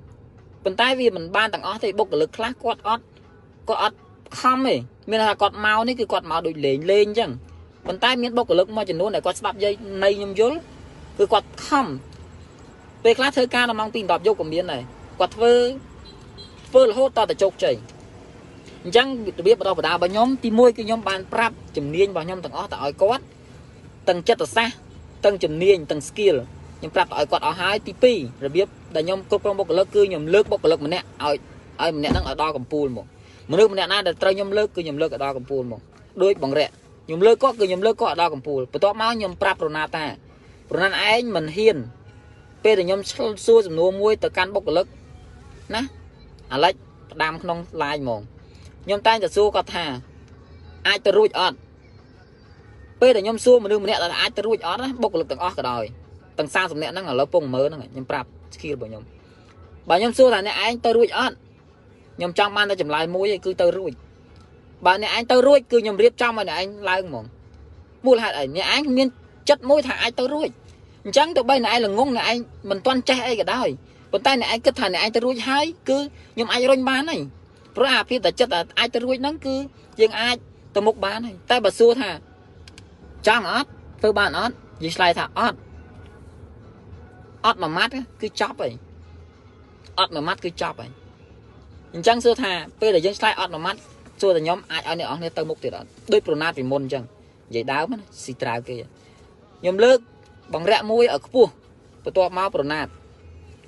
[0.63, 3.03] ប៉ុន្តែវាមិនបានទាំងអស់ទេបុគ្គលិកខ្លះគាត់អត់
[3.69, 3.97] គាត់អត់
[4.39, 4.75] ខំទេ
[5.09, 7.31] មានថាគាត់មកនេះគឺគាត់មកដូចលេងលេងអញ្ចឹង
[7.87, 10.57] ប៉ុន្តែមានបុគ្គលិកមួយចំនួនដែលគាត់ស្ដាប់យាយនៃខ្ញុំយល់
[11.17, 11.87] គឺគាត់ខំ
[13.03, 14.81] ពេលខ្លះធ្វើការដល់ម៉ោង2 10យប់ក៏មានដែរ
[15.19, 15.53] គាត់ធ្វើ
[16.69, 17.75] ធ្វើរហូតតតែជោគជ័យ
[18.83, 19.07] អញ្ចឹង
[19.39, 23.23] របៀបបដបដារបស់ខ្ញុំទី1គឺខ្ញុំបានប្រាប់ជំនាញរបស់ខ្ញុំទាំងអស់ទៅឲ្យគាត់
[24.07, 24.77] ទាំងចិត្តសាស្ត្រ
[25.25, 26.35] ទាំងជំនាញទាំង skill
[26.79, 31.35] ខ្ញុំប្រាប់ឲ្យគាត់អស់ហើយទី2របៀបដែលខ្ញុំគ្រប់គ្រងបុគ្គលិកគឺខ្ញុំលើកបុគ្គលិកម្នាក់ឲ្យ
[31.81, 33.05] ឲ្យម្នាក់ហ្នឹងឲ្យដល់កំពូលមក
[33.51, 35.81] មនុស្សម្នាក់ណាដែលត្រូវខ្ញុំលើកគឺខ្ញុំលើកឲ្យដល់កំពូលមក
[36.23, 36.69] ដូចបងរៈ
[37.05, 40.05] ខ្ញុំលើកគាត់គឺខ្ញុំលើកគាត់ឲ្យដល់កំពូលបន្ទាប់មកខ្ញុំប្រាប់រណាតា
[40.75, 41.77] រណាឯងមិនហ៊ាន
[42.63, 44.85] ពេលដែលខ្ញុំឆ្លសួរសំណួរមួយទៅកាន់បុគ្គលិក
[45.75, 45.81] ណា
[46.53, 46.73] អាឡិច
[47.11, 48.21] ផ្ដាំក្នុង line ហ្មង
[48.85, 49.85] ខ្ញុំតែងតែសួរគាត់ថា
[50.87, 51.57] អាចទៅរួចអត់
[53.01, 55.83] ពេលដែលខ្ញុំសួរមនុស្សម្នាក់ដែលអាចទៅរួចអត់ណាបុគ្គលិកទាំងអស់ក៏ដោយ
[56.37, 59.03] ទាំង30នាក់ហ្នឹងឥឡូវពងមើលហ្នឹងខ្ញុំប្រាប់ skill របស់ខ្ញុំ
[59.89, 61.35] បើខ្ញុំសួរថាអ្នកឯងទៅរួចអត់
[62.17, 63.91] ខ្ញុំចង់បានតែចម្លើយមួយឯងគឺទៅរួច
[64.85, 67.25] បើអ្នកឯងទៅរួចគឺខ្ញុំរៀបចំឲ្យអ្នកឯងឡើងហ្មង
[68.05, 69.07] មូលហេតុអីអ្នកឯងមាន
[69.49, 70.49] ចិត្តមួយថាអាចទៅរួច
[71.05, 72.37] អញ្ចឹងទៅបីអ្នកឯងល្ងងអ្នកឯង
[72.69, 73.67] មិនទាន់ចេះអីក៏ដោយ
[74.11, 75.99] ប៉ុន្តែអ្នកឯងគិតថាអ្នកឯងទៅរួចហើយគឺ
[76.33, 77.21] ខ្ញុំអាចរុញបានហើយ
[77.75, 79.55] ព្រោះអាភាពតែចិត្តអាចទៅរួចហ្នឹងគឺ
[80.01, 80.35] យើងអាច
[80.75, 82.09] ទៅមុខបានហើយតែបើសួរថា
[83.27, 83.69] ចង់អត់
[84.01, 85.57] ធ្វើបានអត់និយាយឆ្លើយថាអត់
[87.45, 87.91] អត់មួយម៉ាត់
[88.21, 88.73] គឺចប់ហើយ
[89.99, 90.91] អត់មួយម៉ាត់គឺចប់ហើយ
[91.93, 93.79] អញ្ចឹងសួរថាពេលដែលយើងឆ្លើយអត់មួយម៉ាត់
[94.21, 97.03] សួរតែខ្ញុំអាចឲ្យអ្នកនរគ្នាទៅមុខទៀតអត់ដូចប្រណាតពីមុនអញ្ចឹង
[97.49, 98.75] និយាយដើមណាស៊ីត្រាវគេ
[99.61, 99.97] ខ្ញុំលើក
[100.53, 101.51] បង្រាក់មួយឲ្យខ្ពស់
[102.03, 102.87] បន្ទាប់មកប្រណាត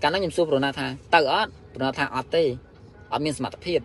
[0.01, 2.43] កាលនោះខ្ញុំសួរប្រណាតថាទៅអត់ប្រណាតថាអត់ទេ
[3.11, 3.79] អត់មានសមត្ថភាព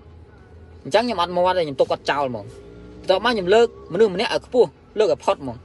[0.84, 2.46] អញ្ចឹងខ្ញុំអត់មាត់ទេខ្ញុំទុកគាត់ចោលហ្មង
[3.00, 4.68] បន្ទាប់មកខ្ញុំលើកមនុស្សម្នាក់ឲ្យខ្ពស់
[4.98, 5.56] លើកឲ្យផុតហ្មង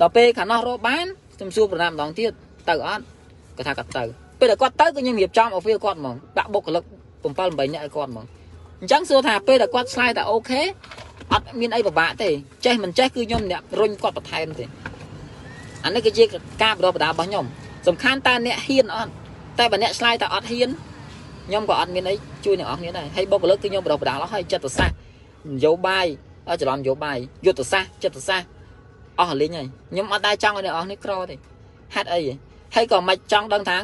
[0.00, 2.32] ដល់ពេលខាងនោះរកបានខ្ញុំសួរប្រណាតម្ដងទៀត
[2.68, 3.02] ទៅអត់
[3.56, 4.02] គាត់ថាគាត់ទៅ
[4.38, 6.84] ពេលដែលគាត់ទៅគឺខ្ញុំរៀបចំ offer គាត់ហ្មងដាក់បុគ្គលិក
[7.22, 7.26] 7
[7.58, 8.26] 8នាក់ឲ្យគាត់ហ្មង
[8.80, 10.62] អញ្ចឹងសួរថាពេលដែលគាត់ឆ្លើយថាអូខេ
[11.32, 12.30] អត់មានអីពិបាកទេ
[12.66, 14.64] ចេះមិនចេះគឺខ្ញុំអ្នករុញគាត់បន្ថែមទេ
[15.84, 16.24] អានេះគឺជា
[16.62, 17.44] ការបដិបដារបស់ខ្ញុំ
[17.88, 19.10] សំខាន់តើអ្នកហ៊ានអត់
[19.58, 20.70] តែបើអ្នកឆ្លើយថាអត់ហ៊ាន
[21.46, 22.14] ខ្ញុំក៏អត់មានអី
[22.44, 24.96] ជួយអ្នកអស់គ្នាដែរហើយបុគ្គលិកគឺខ្ញុំបដិបដាអស់ហើយចិត្តសាស្ត្រ
[25.52, 26.06] នយោបាយ
[26.62, 28.48] ច្រឡំនយោបាយយុទ្ធសាស្ត្រចិត្តសាស្ត្រ
[29.20, 31.36] អស់លេងហើយខ្ញុំអត់ដែរចង់ឲ្យអ្នកអស់គ្នាក្រទេ
[31.94, 32.20] ហេតុអី
[32.74, 33.78] ហើយក៏មិនចង់ដឹងថា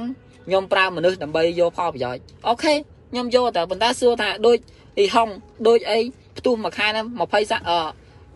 [0.46, 2.74] ខ្ញុំប្រើមនុស្សដើម្បីយកផលប្រយោជន៍អូខេ
[3.11, 4.56] ខ្ញុំយកតែប៉ុន្តែសួរថាដូច
[4.98, 5.28] អ៊ីហុង
[5.68, 5.98] ដូចអី
[6.38, 7.78] ផ្ទុះមួយខែហ្នឹង20សាក់អឺ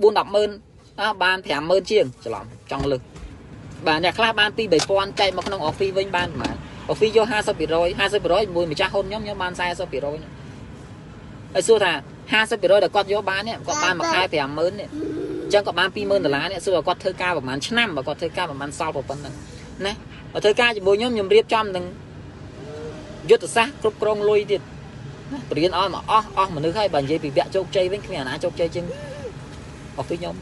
[0.02, 0.50] 4 10ម៉ឺន
[1.00, 3.02] អើបាន50000ជាងច្រឡំចង់លើក
[3.86, 6.56] បាទអ្នកខ្លះបានពី3000ចែកមកក្នុង office វិញបានប្រហែល
[6.92, 7.34] office យក50%
[8.00, 9.60] 50%មួយម្ចាស់ហ៊ុនខ្ញុំខ្ញុំបាន40%
[11.54, 11.92] ហើយសួរថា
[12.32, 14.88] 50%ដែលគាត់យកបាននេះគាត់បានមួយខែ50000នេះ
[15.44, 19.34] អញ្ចឹងគាត់បាន20000ដុល្លារនេះសួរគាត់ធ្វើការប្រហែលឆ្នាំបើគាត់ធ្វើការប្រហែលសល់ប៉ុណ្ណឹង
[19.86, 19.92] ណា
[20.32, 21.84] បើធ្វើការជាមួយខ្ញុំខ្ញុំរៀបចំនឹង
[23.30, 24.60] យុទ្ធសាស្ត្រគ្រប់គ្រងលុយទៀត
[25.50, 28.84] បរៀនអស់មកអស់អស់មនុស្សហើយបើនិយាយពីវគ្គជោគជ័យវិញគ្មានអាណាជោគជ័យជាង
[29.98, 30.34] អស់ពីខ្ញុំ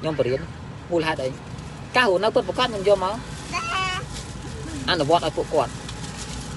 [0.00, 0.40] ខ្ញុំបរៀន
[0.90, 1.28] មូលហេតុអី
[1.96, 3.14] ការរស់នៅពិតប្រកបខ្ញុំយកមក
[4.90, 5.72] អនុវត្តឲ្យពួកគាត់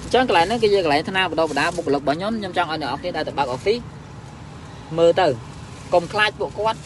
[0.02, 3.82] អញ្ចឹងកន្លែងហ្នឹងគឺជាកន្លែងថ្នាបដបដាបុគ្គលិករបស់ខ្ញុំខ្ញុំចង់ឲ្យអ្នកនរគ្នាដែលទៅបើក office
[4.98, 5.26] មើលទៅ
[5.94, 6.78] កុំខ្លាចពួកគាត់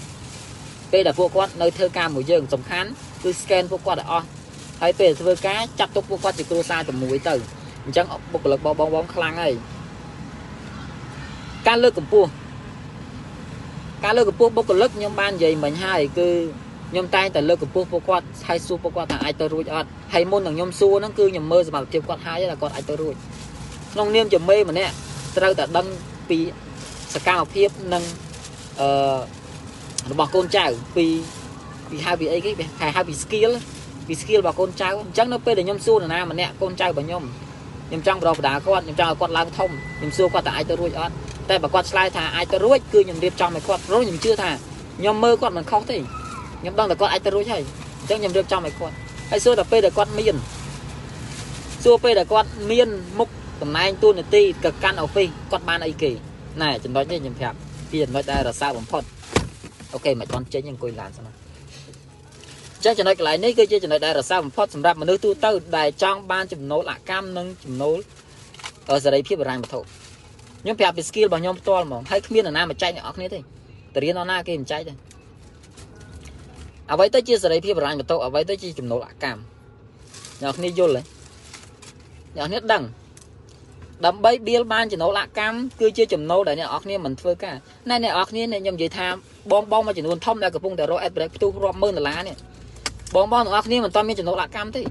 [0.92, 2.88] ពេលដែលពួកគាត់នៅធ្វើការមួយយើងសំខាន់
[3.22, 4.26] គឺ scan ពួកគាត់ឲ្យអស់
[4.82, 7.34] ហើយពេលធ្វើការចាត់ទុកពួកគាត់ជាគ្រួសារតែមួយទៅ
[7.84, 9.54] អញ្ចឹងបុគ្គលិកបងបងបងខ្លាំងហើយ
[11.68, 12.30] ការលើកកម្ពស់
[14.04, 16.28] ការលើកកម្ពស់បុគ្គលិកខ្ញុំបាននិយាយមិញហើយគឺ
[16.90, 23.14] ខ្ញុំតែងតែលើកកម្ពស់ពួកគាត់ហើយសួរពួកគាត់ថាអាចទៅរួចអត់ហើយមុននឹងខ្ញុំសួរហ្នឹងគឺខ្ញុំមើលសមត្ថភាពគាត់ហើយថាគាត់អាចទៅរួច
[23.92, 24.94] ក្នុងនាមជាមេម្នាក់
[25.36, 25.86] ត្រូវតែដឹង
[26.30, 26.38] ពី
[27.14, 28.02] សកម្មភាពនិង
[28.80, 29.18] អឺ
[30.10, 31.06] របស់កូនចៅពី
[31.90, 33.50] ពីហៅពីអីគេគេហៅពី skill
[34.06, 37.24] ពី skill របស់កូនចៅអញ្ចឹងនៅពេលដែលខ្ញុំសួរនរណាម្នាក់កូនចៅរបស់ខ្ញុំ
[37.90, 41.12] ខ្ញុំចង់បដបដាគាត់ខ្ញុំចង់ឲ្យគាត់ឡើងធំខ្ញុំសួរគាត់ថាអាចទៅរួចអត់
[41.48, 44.50] តែបើគាត់ឆ្លើយថាអាចទៅរួចគឺខ្ញុំរៀបចំឲ្យគាត់ព្រោះខ្ញុំជឿថា
[44.98, 45.98] ខ្ញុំមើលគាត់មិនខុសទេ
[46.60, 47.62] ខ្ញុំដឹងតែគាត់អាចទៅរួចហើយ
[48.00, 48.94] អញ្ចឹងខ្ញុំរៀបចំឲ្យគាត់
[49.30, 50.36] ហើយសួរតែពេលដែលគាត់មាន
[51.84, 53.28] សួរពេលដែលគាត់មានមុខ
[53.62, 56.10] តំណែងទូនាទីក៏កាន់អូហ្វីសគាត់បានអីគេ
[56.60, 57.56] ណែចំណុចនេះខ្ញុំប្រាប់
[57.90, 59.02] ពីចំណុចដែលរសើបបំផុត
[59.92, 61.32] អូខេមិនទាន់ចេញអង្គុយឡានសិនណា
[62.84, 67.98] ចឹងចំណុចកន្លែងនេះគឺជាចំណុចដែលរសើបបំផុតសម្រាប់មនុស្សទូទៅដែលចង់បានចំណូលអកម្មនិងចំណូល
[69.04, 69.80] សេរីភាពបរិញ្ញាបត្រ
[70.62, 73.42] ខ្ញុំប្រាប់ពី skill របស់ខ្ញុំផ្ទាល់ហ្មងហើយគ្មាននរណាមកចែកអ្នកនរគ្នាទេត
[74.02, 74.92] រៀនអនណាគេមិនចែកទេ
[76.92, 79.40] អ្វីទៅជាសេរីភាពបរិញ្ញាបត្រអ្វីទៅជាចំណូលអកម្ម
[80.42, 81.02] អ្នកគ្នាយល់ទេ
[82.36, 82.82] អ្នកគ្នាដឹង
[84.06, 87.56] ដើម្បីបៀលបានចំណូលអកម្មគឺជាចំណូលដែលអ្នកនរគ្នាមិនធ្វើការ
[87.88, 89.06] ណែអ្នកនរគ្នាខ្ញុំនិយាយថា
[89.52, 92.36] បងបងមួយចំនួនធំដែលកំពុងតែរក ad break ផ្ទុះរាប់ម៉ឺនដុល្លារនេះ
[93.14, 94.82] បងបងទាំងអស់គ្នាមិនទាន់មានចំណូលអកម្មទេ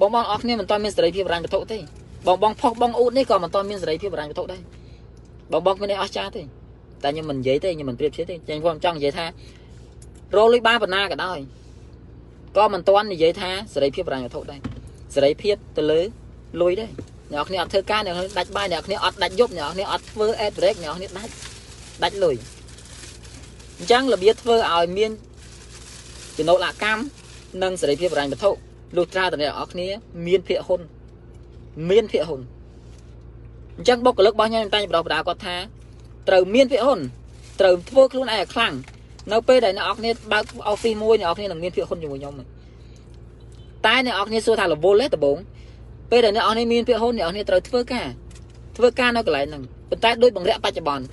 [0.00, 1.78] បងបងទាំងអស់គ្នាមិនទាន់មានសេរីភាពបរិញ្ញាបត្រទេ
[2.26, 4.60] បងបងផុសបងអ៊ូតនេះក៏មិនទាន់មានសេរីភាពបរិញ្ញាបត្រដែរ
[5.52, 6.42] បងបងគ្មានអីអស្ចារ្យទេ
[7.02, 9.26] តែខ្ញុំមិននិយាយទេខ្ញុំមិនប្រៀបធៀបទេចឹងខ្ញុំចង់និយាយថា
[10.36, 11.38] រលុយបានប៉ុណ្ណាក៏ដោយ
[12.56, 14.60] ក៏មិនទាន់និយាយថាសេរីភាពរញ្ញវត្ថុដែរ
[15.14, 16.00] សេរីភាពទៅលើ
[16.60, 16.90] លុយដែរ
[17.32, 21.32] អ្នកនរគ្នាអត់ធ្វើការអ្នកនរគ្នាដាច់បាយអ្នកនរគ្នាអត់ដាច់យប់អ្នកនរគ្នាអត់ធ្វើ ad break អ្នកនរគ្នាដាច់
[22.02, 22.36] ដាច់លុយ
[23.78, 25.10] អញ្ចឹងរបៀបធ្វើឲ្យមាន
[26.36, 27.23] ចំណូលកម្ម
[27.62, 28.50] និងសេរីភាពរញ្ញវត្ថុ
[28.96, 29.86] លុះត្រាតែអ្នកនរគ្នា
[30.26, 30.80] មានភាគហ៊ុន
[31.90, 32.40] មានភាគហ៊ុន
[33.76, 35.56] អញ្ចឹងបុគ្គលិករបស់ខ្ញុំតែបដោះបដាគាត់ថា
[36.28, 37.00] ត្រូវមានភាគហ៊ុន
[37.60, 38.74] ត្រូវធ្វើខ្លួនឯងឲ្យខ្លាំង
[39.32, 42.34] នៅពេលដែលអ្នកនរគ្នាបើក office មួយអ្នកនរគ្នានឹងមានភាគហ៊ុនជាមួយខ្ញុំ
[43.86, 45.38] តែអ្នកនរគ្នាសួរថារវល់ទេដំបង
[46.10, 48.08] ពេលដែលអ្នកនរគ្នាមានភាគហ៊ុនអ្នកនរគ្នាត្រូវធ្វើការ
[48.76, 51.04] ធ្វើការនៅកន្លែងហ្នឹងប៉ុន្តែដូចបង្រាក់បច្ចុប្បន្ន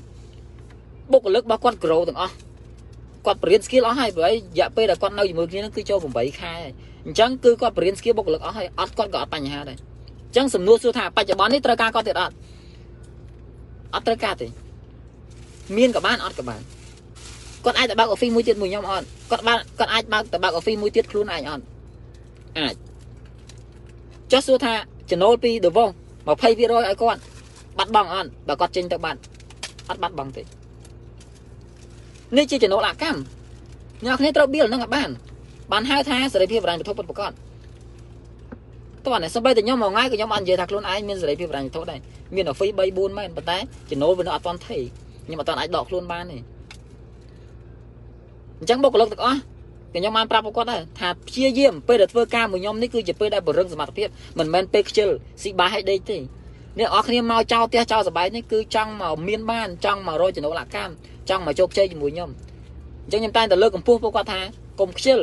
[1.12, 2.34] បុគ្គលិករបស់គាត់ grow ទាំងអស់
[3.25, 6.73] គាត់បរៀន skill អស់ហើយព្រោះរយៈពេលដែលគាត់នៅជាមួយគ្នានឹងគឺចូល8ខែហើយ
[7.05, 12.34] អញ្ចឹងគឺគាត់បរៀន skill បុគ្គលិកអស់ហើយអត់គាត់ក៏អត់បញ្ហាដែរអញ្ចឹងសំណួរសួរថាបច្ចុប្បន្ននេះត្រូវការគាត់ទៀតអត់
[13.95, 14.47] អត់ត្រូវការទេ
[15.77, 16.62] មានក៏បានអត់ក៏បាន
[17.65, 21.63] គាត់អាចទៅបើក office មួយទៀតមួយខ្ញុំអត់គាត់បានគាត់អាចបើកទៅបើក office មួយទៀតខ្លួនឯងអត់
[22.57, 22.75] អាច
[24.31, 24.73] ចុះសួរថា
[25.12, 25.89] ចំណូលពីដវង
[26.25, 27.21] 20%ឲ្យគាត់
[27.77, 29.19] បាត់បង់អត់បើគាត់ចេញទៅបាត់
[29.89, 30.43] អត់បាត់បង់ទេ
[32.38, 33.20] នេះជាចំណូលអកម្ម
[34.06, 35.10] អ្នកគ្នាត្រូវបៀលនឹងឲ្យបាន
[35.72, 37.32] បានហៅថាសេរីភាពបរិញ្ញាបត្រពិតប្រាកដ
[39.06, 42.00] តោះនេះសម្បីតែខ្ញុំមួយថ្ងៃក៏ខ្ញុំអត់និយាយថាខ្លួនឯងមានសេរីភាពបរិញ្ញាបត្រដែរ
[42.36, 43.58] មាន office 3 4មែនប៉ុន្តែ
[43.89, 44.78] ចំណូលវានៅអត់ទាន់ថេ
[45.26, 46.38] ខ្ញុំអត់ទាន់អាចដកខ្លួនបានទេ
[48.60, 49.39] អញ្ចឹងបុគ្គលិកទាំងអស់
[49.94, 54.08] ខ្ញុំបានប្រាប់គាត់ដែរថាព្យាយាមពេលដែលធ្វើការមួយខ្ញុំនេះគឺជាពេលដែលបរិងសមត្ថភាព
[54.39, 55.10] មិនមែនពេលខ្ជិល
[55.41, 56.17] ស៊ីបាយឲ្យដេកទេ
[56.80, 60.94] អ្នកអរគ្នាមកចោលផ្ទះចោលសបាយនេះគឺចង់មកមានបានចង់មករកចំណូលកម្ម
[61.29, 62.29] ចង់មកជោគជ័យជាមួយខ្ញុំ
[63.03, 64.39] អញ្ចឹងខ្ញុំតែងតែលើកកម្ពស់ពួកគាត់ថា
[64.79, 65.19] កុំខ្ជិល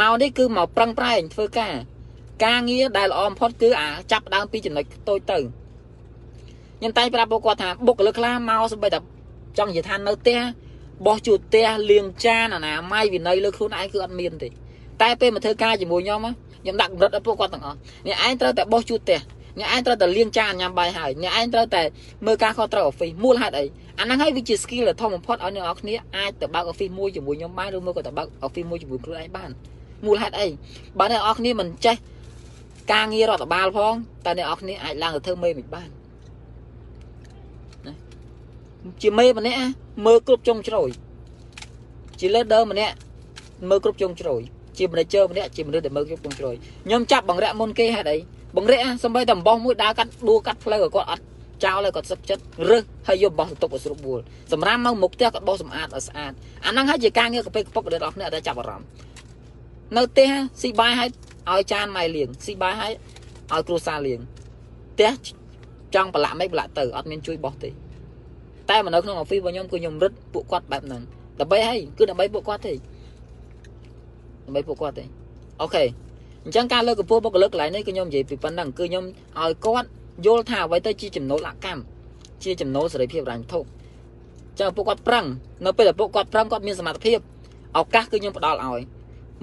[0.00, 1.74] មកនេះគឺមកប្រឹងប្រែងធ្វើការ
[2.44, 5.38] ការងារដែលល្អបំផុតគឺអាចាប់ដើមពីចំណុចតូចទៅ
[6.78, 9.00] ខ្ញុំតែងប្រាប់ពួកគាត់ថាបុគ្គលិកខ្លះមកសម្បីតែ
[9.58, 10.38] ចង់និយាយថានៅផ្ទះ
[11.06, 14.48] បោះជួផ្ទះលាងចានអនាម័យវិន័យលើខ្លួនឯងគឺអត់មានទេ
[15.02, 16.20] តែពេលមកធ្វើការជាមួយខ្ញុំ
[16.62, 19.20] ខ្ញុំដាក់កម្រិតឲ្យពួកគាត់ទាំងអស់អ្នកឯងត្រូវតែបោះជួផ្ទះ
[19.58, 21.82] អ្នកឯងត្រូវតែលាងចានញ៉ាំបាយហើយអ្នកឯងត្រូវតែ
[22.26, 23.64] មើលការខុសត្រូវ office មូលហេតុអី
[24.00, 29.50] អាហ្នឹងហើយវាជា skill ដ៏ធំបំផុតឲ្យអ្នកនរគ្នាអាចទៅបើក office មួយជាមួយខ្ញុំបានឬមួយក៏ទៅបើក office មួយជាមួយខ្លួនឯងបាន
[30.06, 30.48] មូលហេតុអី
[30.98, 31.96] បើអ្នកនរគ្នាមិនចេះ
[32.92, 35.88] ការងាររដ្ឋបាលផងតែអ្នកនរគ្នាអាចឡើងទៅធ្វើមេមិនបាន
[39.02, 39.58] ជាមេម្នាក់
[40.06, 40.88] មើលគ្រប់ចុងជ្រោយ
[42.18, 42.94] ជា leader ម្នាក់
[43.68, 44.40] មើលគ្រប់ចុងជ្រោយ
[44.78, 46.54] ជា manager ម្នាក់ជាមនុស្សដែលមើលគ្រប់ចុងជ្រោយ
[46.86, 48.18] ខ្ញុំចាប់បង្រាក់មុនគេហេតុអី
[48.56, 51.22] បង្រាក់សំបីតែអំបោះមួយដើរកាត់ដួលកាត់ផ្លូវគាត់អត់
[51.64, 54.20] ចោលឲ្យគាត់សឹកចិត្តរើសហើយយកបោះទុកឲ្យស្រួលបួល
[54.52, 56.32] សម្រាប់មកមុខផ្ទះគាត់បោះសម្អាតឲ្យស្អាត
[56.66, 58.86] អាហ្នឹងហើយជាការងារកពេកពុករបស់អ្នកដែលចាប់អារម្មណ៍
[59.96, 60.30] នៅផ្ទះ
[60.62, 61.10] ស៊ីបាយឲ្យ
[61.50, 62.92] ឲ្យចានម៉ៃលៀងស៊ីបាយឲ្យ
[63.52, 64.20] ឲ្យគ្រួសារលៀង
[64.94, 65.12] ផ្ទះ
[65.94, 67.70] ចង់ប្រឡាក់មិនប្រឡាក់ទៅអត់មានជួយបោះទេ
[68.70, 71.02] តែមកនៅក្នុង office របស់ខ្ញុំគឺខ្ញុំរឹតពួកគាត់បែបហ្នឹង
[71.40, 72.74] ដើម្បីឲ្យគឺដើម្បីពួកគាត់ទេ
[74.46, 75.04] ដើម្បីពួកគាត់ទេ
[75.62, 75.84] អូខេ
[76.44, 79.04] អញ្ចឹងការលើកកម្ពស់បុគ្គលិកកន្លែងនេះគឺខ្ញុំនិយាយពីប៉ុណ្ណឹងគឺខ្ញុំ
[79.40, 79.88] ឲ្យគាត់
[80.24, 81.82] យល់ថាអ្វីទៅជាចំណូលអកម្ម
[82.44, 83.60] ជាចំណូលសេរីភាពរញ្ញវត្ថុ
[84.60, 85.26] ចឹងពួកគាត់ប្រឹង
[85.64, 87.18] នៅពេលដែលពួកគាត់ប្រឹងគាត់មានសមត្ថភាព
[87.78, 88.80] ឱកាសគឺខ្ញុំផ្ដល់ឲ្យ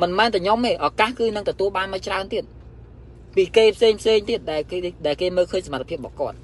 [0.01, 2.43] មិនមែនតែខ្ញុំទេឱកាសគឺនឹងទទួលបានមកច្រើនទៀត
[3.35, 6.37] ពីគេផ្សេងផ្សេងទៀតដែលគេដែលគេមើលឃើញសមត្ថភាពរបស់គាត់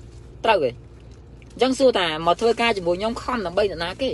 [0.46, 0.70] ត្រូវទេ
[1.54, 4.10] អញ្ចឹងសួរថាមកធ្វើការជាមួយខ្ញុំខំដើម្បីអ្នកណាគេ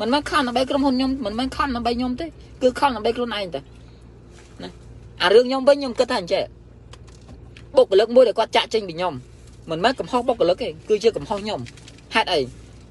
[0.00, 2.26] មិនមែនខំដើម្បីក្រុមហ៊ុនខ្ញុំមិនមែនខំដើម្បីខ្ញុំទេ
[2.62, 3.60] គឺខំដើម្បីខ្លួនឯងតែ
[4.62, 4.70] ណា
[5.22, 6.44] អារឿងខ្ញុំវិញខ្ញុំគិតថាអញ្ចឹង
[7.76, 9.14] បុគ្គលិកមួយដែលគាត់ចាក់ចេញពីខ្ញុំ
[9.70, 11.60] មិនមែនកំហុសបុគ្គលិកទេគឺជាកំហុសខ្ញុំ
[12.14, 12.40] ហេតុអី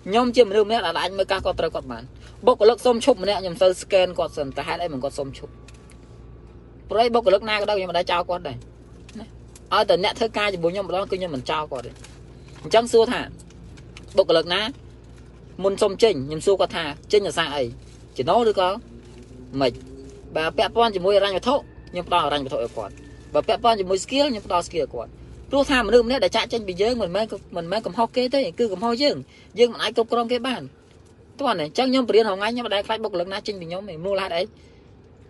[0.06, 2.04] ខ្ញុំជាមនុស្សម្នាក់ដែលអាចមើលការគាត់ត្រូវគាត់បាន
[2.46, 5.52] បុគ្គលិកសុំឈប់ម្នាក់ខ្ញុំទៅ scan គាត់សិនតែហេតុអីមិនគាត់សុំឈប់
[6.90, 8.58] ព្រោះបុគ្គលិកណាក៏ដោយខ្ញុំមិនដែរចោលគាត់ដែរ
[9.20, 9.26] ណា
[9.74, 11.92] ឲ្យតែអ្នកធ្វើការជាមួយខ្ញុំម្ដងគឺខ្ញុំមិនចោលគាត់ទេ
[12.64, 13.22] អញ្ចឹងសួរថា
[14.18, 14.62] បុគ្គលិកណា
[15.64, 16.84] មុនសុំចេញខ្ញុំសួរគាត់ថា
[17.14, 17.64] ចេញអាសាអី
[18.18, 18.70] ចំណូលឬក៏
[19.62, 19.72] មិន
[20.36, 21.56] បើពាក់ព័ន្ធជាមួយរញ្ញវត្ថុ
[21.92, 22.94] ខ្ញុំផ្ដល់រញ្ញវត្ថុឲ្យគាត់
[23.34, 25.12] បើពាក់ព័ន្ធជាមួយ skill ខ្ញុំផ្ដល់ skill ឲ្យគាត់
[25.54, 27.26] ព្រោះថាមនុស្សម្នាក់ដែលចាក់ចេញពីយើងមិនមែន
[27.58, 29.16] មិនមែនកំហុសគេទេគឺកំហុសយើង
[29.60, 30.62] យើងមិនអាចគ្រប់គ្រងគេបាន
[31.40, 34.44] តោះនេះអញ្ចឹងខ្ញុំបរៀនរងថ្ងៃខ្ញុំមិនដែលខ្លាចបុគ្គលិកណាចេញពីខ្ញុំទេមូលហេតុអី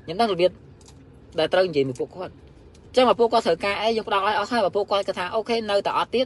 [0.04, 0.52] ខ្ញុំដឹងរបៀប
[1.40, 6.26] ដែលត្រូវនិយាយមួយពួកគាត់អញ្ចឹងបើពួកគាត់ត្រូវការអីខ្ញុំផ្ដល់ឲ្យអស់ហើយបើពួកគាត់គាត់ថាអូខេនៅតែអត់ទៀត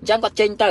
[0.00, 0.70] អញ្ចឹងគាត់ចេញទៅ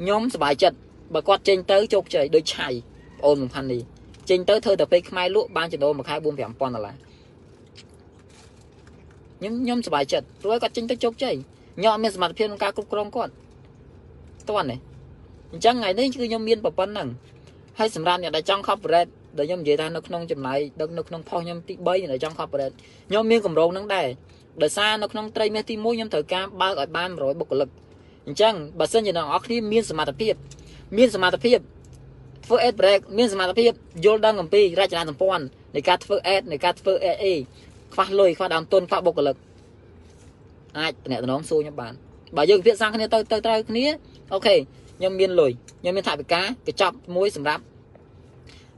[0.00, 0.76] ខ្ញុំសប្បាយចិត្ត
[1.14, 3.82] បើគាត់ចេញទៅជោគជ័យដូចឆៃបងអូនសំខាន់នេះ
[4.30, 6.94] ចេញទៅធ្វើតែពេលខ្មែរលក់បានចំណូលមួយខែ4 5000ដុល្លារ
[9.38, 11.36] ខ្ញុំខ្ញុំសប្បាយចិត្តព្រោះគាត់ចេញទៅជោគជ័យ
[11.76, 13.32] ខ្ញុំអត់មានសមត្ថភាពក្នុងការគ្រប់គ្រងគាត់
[14.48, 14.78] តោះនេះ
[15.52, 17.08] អញ្ចឹងថ្ងៃនេះគឺខ្ញុំមានប្រព័ន្ធហ្នឹង
[17.78, 22.74] ហើយសម្រាប់អ្នកដែលចង់ corporate ដែលខ្ញុំនិយាយថានៅក្នុងចំណាយដឹកនៅក្នុងផុសខ្ញុំទី3ដែលចង់ corporate
[23.08, 24.08] ខ្ញុំមានកម្រងហ្នឹងដែរ
[24.62, 27.68] ដោយសារនៅក្នុងត្រីមាសទី1ខ្ញុំត្រូវការបើកឲ្យបាន100បុគ្គលិក
[28.26, 30.34] អញ្ចឹងបើសិនជាអ្នកនរគ្នាមានសមត្ថភាព
[30.96, 31.58] មានសមត្ថភាព
[32.46, 33.72] ធ្វើ ad break មានសមត្ថភាព
[34.04, 37.24] យល់ដឹងអំពីរចនាសម្ព័ន្ធនៃការធ្វើ ad នៃការធ្វើ AA
[37.94, 39.36] ខ្វះលុយខ្វះដើមទុនខ្វះបុគ្គលិក
[40.78, 41.92] អាចតំណតំណងសួរខ្ញុំបាន
[42.36, 43.86] បើយើងពិភាក្សាគ្នាទៅទៅត្រូវគ្នា
[44.32, 44.54] អូខេ
[44.98, 47.62] ខ្ញុំមានលុយខ្ញុំមានថវិកាកញ្ចប់មួយសម្រាប់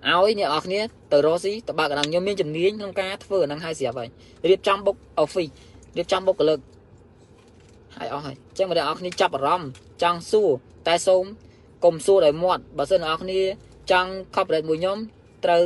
[0.09, 0.81] ឲ្យអ្នកនរគ្នា
[1.13, 4.09] ទៅរកស៊ីទៅបើកកណ្ដាលខ្ញុំមានជំនាញក្នុងការធ្វើអាហ្នឹងហើយស្រាប់ហើយ
[4.49, 5.53] រៀបចំបុក office
[5.97, 6.59] រៀបចំបុគ្គលិក
[7.97, 9.71] ហើយអស់ហើយអញ្ចឹងបងប្អូនគ្នាចាប់អារម្មណ៍
[10.03, 10.51] ចង់សួរ
[10.89, 11.25] តែសូម
[11.85, 13.41] កុំសួរដោយមាត់បើសិនអ្នកនរគ្នា
[13.91, 14.99] ចង់ corporate មួយខ្ញុំ
[15.45, 15.61] ត្រូវ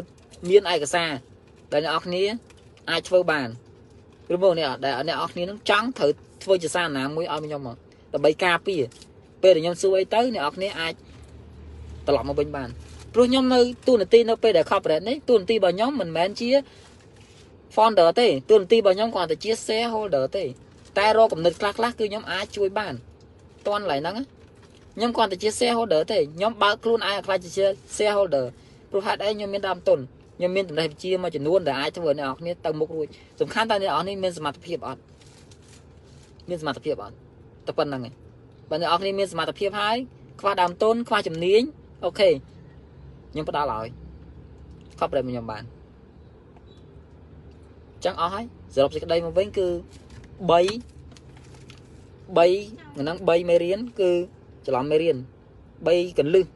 [0.49, 1.11] មានឯកសារ
[1.73, 2.23] ដែលអ្នកនរគ្នា
[2.90, 3.49] អាចធ្វើបាន
[4.33, 6.11] ឬមកអ្នកដែលអ្នកនរគ្នានឹងចង់ត្រូវ
[6.43, 7.77] ធ្វើជាសារណាមួយឲ្យខ្ញុំមក
[8.12, 8.83] ដើម្បីការពារ
[9.43, 10.95] ពេលដែលខ្ញុំសួរអីទៅអ្នកនរគ្នាអាច
[12.07, 12.69] ត្រឡប់មកវិញបាន
[13.14, 16.51] ព្រោះខ្ញុំនៅទូនាទីនៅពេលដែល corporate នេះទូនាទីរបស់ខ្ញុំមិនមែនជា
[17.75, 20.45] founder ទេទូនាទីរបស់ខ្ញុំគ្រាន់តែជា shareholder ទេ
[20.99, 22.95] តែរកកំណត់ខ្លះខ្លះគឺខ្ញុំអាចជួយបាន
[23.66, 24.16] តន់ឡើយហ្នឹង
[24.97, 27.66] ខ្ញុំគ្រាន់តែជា shareholder ទេខ្ញុំបើកខ្លួនឯងឲ្យខ្លាចជា
[27.97, 28.47] shareholder
[28.90, 29.99] ព្រោះហេតុអីខ្ញុំមានដើមទុន
[30.40, 33.07] ខ្ញុំមានតម្រេះវិជាមួយចំនួនដែលអាចធ្វើអ្នកនរគ្នាទៅមុខរួច
[33.40, 35.00] សំខាន់តែអ្នកនរគ្នាមានសមត្ថភាពអត់
[36.48, 37.14] មានសមត្ថភាពអត់
[37.66, 38.12] តែប៉ុណ្្នឹងឯង
[38.70, 39.96] បើអ្នកនរគ្នាមានសមត្ថភាពហើយ
[40.40, 41.62] ខ្វះដើមទុនខ្វះជំនាញ
[42.05, 42.31] អូខេ
[43.33, 43.87] ខ្ញុំផ្ដល់ឲ្យ
[44.98, 45.62] ខប់ប្រែខ្ញុំបាន
[48.05, 49.68] ចឹងអស់ហើយសរុបសេចក្តីមកវិញគឺ
[50.50, 50.53] 3 3
[52.98, 54.11] ហ្នឹង3មេរៀនគឺ
[54.66, 55.16] ច្រឡំមេរៀន
[55.66, 56.46] 3កន្លឹះ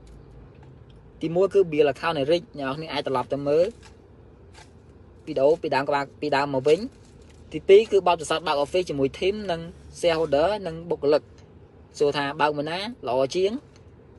[1.25, 3.65] ទី1គឺ bill account នៃ Rick អ្នកនរអាចត្រឡប់ទៅមើល
[5.27, 6.79] វីដេអូពីដើមក្បាលពីដើមមកវិញ
[7.53, 9.61] ទី2គឺបទពិសោធន៍បើក office ជាមួយ team និង
[10.01, 11.23] shareholder និងបុគ្គលិក
[11.99, 13.53] សួរថាបើកមួយណាល្អជាង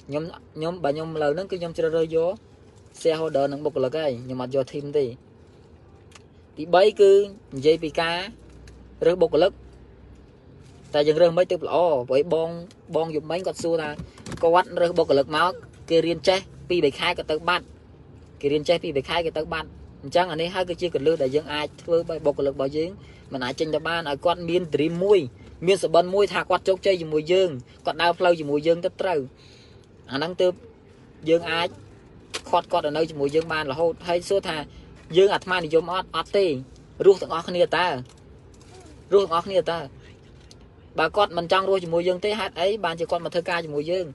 [0.08, 0.24] ខ្ញុំ
[0.56, 2.34] ខ្ញុំបើខ្ញុំលើហ្នឹងគឺខ្ញុំជ្រើសរើសយក
[3.02, 5.06] shareholder និងបុគ្គលិកហើយខ្ញុំអត់យក team ទេ
[6.58, 7.12] ទី3គឺ
[7.56, 8.18] និយាយពីការ
[9.06, 9.52] រើសបុគ្គលិក
[10.94, 11.78] តែយើងរើសមិនទៅល្អ
[12.10, 12.50] ព្រោះបង
[12.96, 13.90] បងយំមិញគាត់សួរថា
[14.44, 15.52] គាត់រើសបុគ្គលិកមក
[15.92, 17.66] គេរៀនចេះ ពី3ខែក៏ទៅបាត់
[18.42, 19.70] គេរៀនចេះពី3ខែក៏ទៅបាត់
[20.04, 22.90] អញ្ចឹងអានេះហើយគឺជាកលឹះដែលយើងអាចធ្វើឲ្យបុគ្គលិករបស់យើង
[23.34, 25.20] មិនអាចចេញទៅបានឲ្យគាត់មាន dream មួយ
[25.68, 27.50] មានសបិនមួយថាគាត់ជោគជ័យជាមួយយើង
[27.86, 29.20] គាត់ដើរផ្លូវជាមួយយើងទៅត្រូវ
[30.12, 30.54] អាហ្នឹងទើប
[31.30, 31.68] យើងអាច
[32.50, 34.58] ខាត់គាត់នៅជាមួយយើងបានរហូតហើយសួរថា
[35.18, 36.46] យើងអាត្មានិយមអត់អត់ទេ
[37.06, 37.88] រស់ទាំងអស់គ្នាតើ
[39.14, 39.80] រស់ទាំងអស់គ្នាតើ
[41.00, 44.06] បើគាត់មិនចង់រស់ជាមួយយើងទេហេតុអីបានជាគាត់មកធ្វើការជាមួយយើង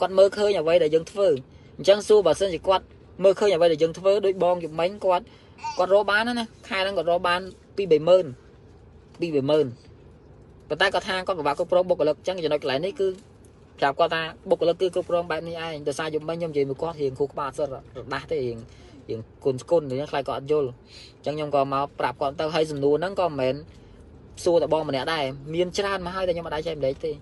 [0.00, 1.28] គាត់មើលឃើញអ្វីដែលយើងធ្វើ
[1.76, 2.84] អញ្ចឹងសួរបើសិនជាគាត់
[3.22, 5.24] មើលឃើញអ្វីដែលយើងធ្វើដូចបងយមិញគាត់
[5.78, 7.40] គាត់រកបានណាខែហ្នឹងគាត់រកបាន
[7.76, 7.84] ពី
[8.52, 13.08] 30000ពី30000ប៉ុន្តែគាត់ថាគាត់ពិបាកគ្រប់គ្រងបុគ្គលិកអញ្ចឹងចំណុចកន្លែងនេះគឺ
[13.78, 17.76] ប្រាប់គាត់ថាបុគ្គលិកគឺគ្រប់គ្រងបែបនេះឯងដោយសារយមិញខ្ញុំនិយាយមួយគាត់រៀងគូក្បាលសិតរ
[18.12, 18.58] ដាស់ទេរៀង
[19.08, 20.72] រៀងគុណស្គុននេះខ្លាចគាត់អត់យល់អ
[21.20, 23.54] ញ្ចឹងខ្ញុំក៏មកប្រាប់គាត់ទៅហើយសំណួរហ្នឹងក៏មិនមែន
[24.44, 27.12] សួរតែបងម្នាក់ដែរមានច្រើនមកហើយតែខ្ញុំអត់ដែរចែកម្លែកទេ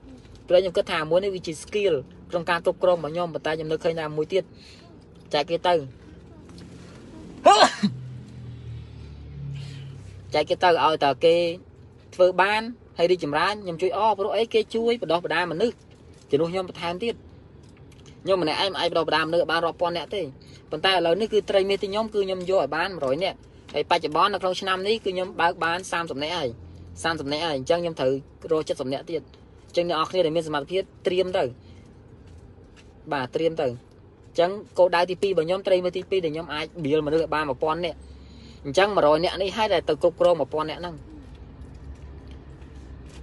[0.48, 1.94] ព្រោះខ្ញុំគិតថាមួយនេះវាជា skill
[2.30, 4.44] ក្នុងការគ្រប់គ្រងរបស់ខ្ញុំប៉ុន្តែខ្ញុំនៅឃើញថាមួយទៀត
[5.34, 5.74] ចែកគេទៅ
[10.34, 11.34] ចែកគេទៅឲ្យតើគេ
[12.14, 12.62] ធ្វើបាន
[12.98, 15.76] ហើយរីកចម្រើនខ្ញុំជួយអព្រោះអីគេជួយបដោះបដាមនុស្ស
[16.30, 17.14] ជំនួសខ្ញុំបន្ថែមទៀត
[18.22, 20.22] ខ្ញុំម្នាក់ឯងមិនអាចបដោះបដាមនុស្សបានរាប់ពាន់នាក់ទេ
[20.70, 23.38] ប៉ុន្តែឥឡូវនេះគឺត្រីមាសទីខ្ញុំគឺខ្ញុំយកឲ្យបាន100នាក់
[23.74, 26.48] ហើយបច្ចុប្បន្ននៅក្នុងឆ្នាំនេះគឺខ្ញុំបើកបាន30នាក់ហើយ
[26.92, 28.12] 30នាក់ហើយអញ្ចឹងខ្ញុំត្រូវ
[28.50, 31.44] រក70នាក់ទៀតអញ្ចឹងអ្នកនរគ្នាដែលមានសមត្ថភាពត្រៀមទៅ
[33.12, 33.68] បាទត្រៀមទៅ
[34.38, 37.98] ចឹងគោលដៅទី2របស់ខ្ញុំត្រីមើលទី2ដែលខ្ញុំអាចបៀលមនុស្សឲ្យបាន1000នាក់
[38.64, 40.94] អញ្ចឹង100នាក់នេះហើយដែលទៅគ្រប់គ្រង1000នាក់ហ្នឹង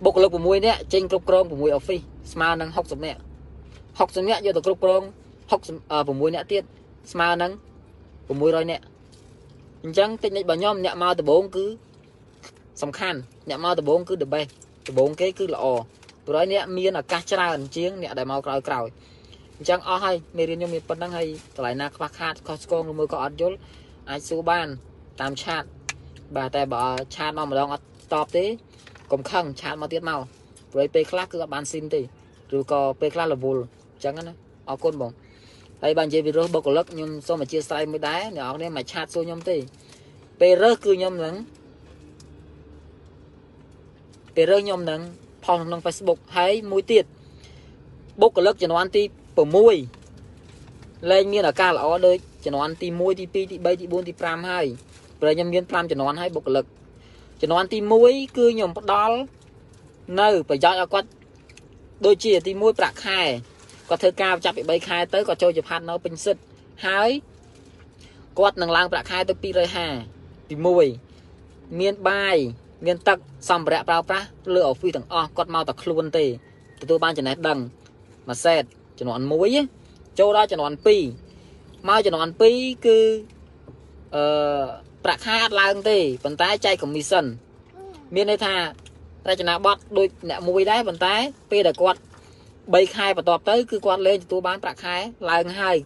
[0.04, 3.20] បុគ្គលិក6នាក់ចេញគ្រប់គ្រង6 office ស្មើនឹង60នាក់
[3.74, 5.02] 60នាក់យកទៅគ្រប់គ្រង
[5.52, 6.64] 66នាក់ទៀត
[7.12, 7.52] ស្មើនឹង
[8.30, 8.84] 600នាក់
[9.84, 11.66] អញ្ចឹងតិចនិចរបស់ខ្ញុំអ្នកមកដំបូងគឺ
[12.82, 14.50] សំខាន់អ្នកមកដំបូងគឺ the best
[14.88, 15.66] ដំបូងគេគឺល្អ
[16.28, 18.88] ព្រោះអ្នកមានឱកាសច្រើនជាងអ្នកដែលមកក្រោយក្រោយ
[19.58, 23.58] អញ្ចឹងអស់ហើយមេរៀនខ្ញុំមានប៉ុណ្្នឹងហើយកន្លែងណាខ្វះខាតខុសឆ្គងឬមួយក៏អត់យល់
[24.10, 24.68] អាចសួរបាន
[25.22, 25.64] តាមឆាត
[26.36, 26.84] បាទតែបើ
[27.16, 28.46] ឆាតមកម្ដងអត់តបទេ
[29.12, 30.20] កុំខឹងឆាតមកទៀតមក
[30.72, 32.02] ព្រោះពេលខ្លះគឺអត់បានស៊ីមទេ
[32.56, 34.34] ឬក៏ពេលខ្លះរវល់អញ្ចឹងណា
[34.70, 35.12] អរគុណបង
[35.82, 39.58] ហើយបើនិយាយពីរើសបុគ្គលិកខ្ញុំសូមអធិស្ឋានមួយដែរអ្នកនរគ្នាមិនឆាតសួរខ្ញុំទេ
[40.42, 41.36] ពេលរើសគឺខ្ញុំនឹង
[44.36, 45.02] ពេលរើសខ្ញុំនឹង
[45.46, 47.06] ផុសក្នុង Facebook ហើយមួយទៀត
[48.22, 49.04] បុគ្គលិកជំនាន់ទី
[49.86, 54.66] 6លែងមានឱកាសល្អដូចជំនាន់ទី1ទី2ទី3ទី4ទី5ហើយ
[55.20, 56.66] ព្រោះខ្ញុំមាន5ជំនាន់ហើយបុគ្គលិក
[57.42, 59.16] ជំនាន់ទី1គឺខ្ញុំផ្ដល់
[60.20, 61.10] នៅប្រយោជន៍ឲ្យគាត់
[62.06, 63.22] ដូចជាទី1ប្រាក់ខែ
[63.90, 66.42] គាត់ធ្វើការចាប់ពី3ខែទៅគាត់ចូលជាផាត់នៅពេញសិទ្ធ
[66.86, 67.10] ហើយ
[68.40, 70.56] គាត់នឹងឡើងប្រាក់ខែទៅ250ទី
[71.18, 72.38] 1មានបាយ
[72.86, 73.18] មានទឹក
[73.50, 76.26] សម្ភារៈប្រើប្រាស់លើ office ទាំងអស់គាត់មកតែខ្លួនទេ
[76.82, 77.60] ទទួលបានចំណេះដឹង
[78.28, 78.64] មួយសេត
[79.00, 79.26] ជំនាន់
[79.72, 80.76] 1ចូលដល់ជំនាន់
[81.30, 82.28] 2មកចំនួន
[82.58, 82.98] 2គឺ
[84.16, 84.66] អឺ
[85.04, 87.26] ប្រាក់ខែអត់ឡើងទេប៉ុន្តែចែក commission
[88.16, 88.56] មានន័យថា
[89.30, 91.16] រចនាប័ទ្មដូចអ្នកមួយដែរប៉ុន្តែ
[91.52, 92.00] ពេលដែលគាត់
[92.46, 94.96] 3ខែបន្ទាប់ទៅគឺគាត់លេងទទួលបានប្រាក់ខែ
[95.30, 95.78] ឡើងហើយ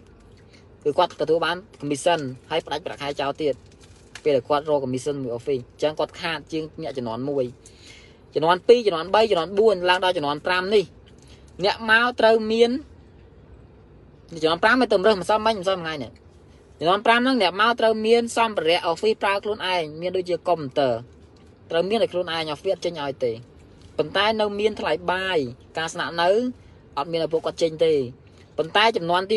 [0.83, 2.19] គឺគាត់ទទួលបាន commission
[2.49, 3.53] ហើយផ្ដាច់ប្រាក់ខែចោលទៀត
[4.29, 10.85] ពេលដែលគាត់រក commission មួយ office អញ្ចឹងគាត់ខាតជាងអ្នកចំនួន1ចំនួន2ចំនួន3ចំនួន4ឡើងដល់ចំនួន5នេះ
[11.63, 12.71] អ្នកមកត្រូវមាន
[14.43, 16.11] ចំនួន5មិនទៅរើសម្សិលមិញម្សិលថ្ងៃនេះ
[16.79, 20.93] ចំនួន5ហ្នឹងអ្នកមកត្រូវមានសម្ភារៈ office ប្រើខ្លួនឯងមានដូចជាកុំព្យូទ័រ
[21.71, 23.31] ត្រូវមានឲ្យខ្លួនឯង office ចេញឲ្យទេ
[23.97, 25.37] ប៉ុន្តែនៅមានថ្លៃបាយ
[25.77, 26.29] ការស្នាក់នៅ
[26.97, 27.93] អត់មានឲ្យពួកគាត់ចេញទេ
[28.57, 29.35] ប៉ុន្តែចំនួនទី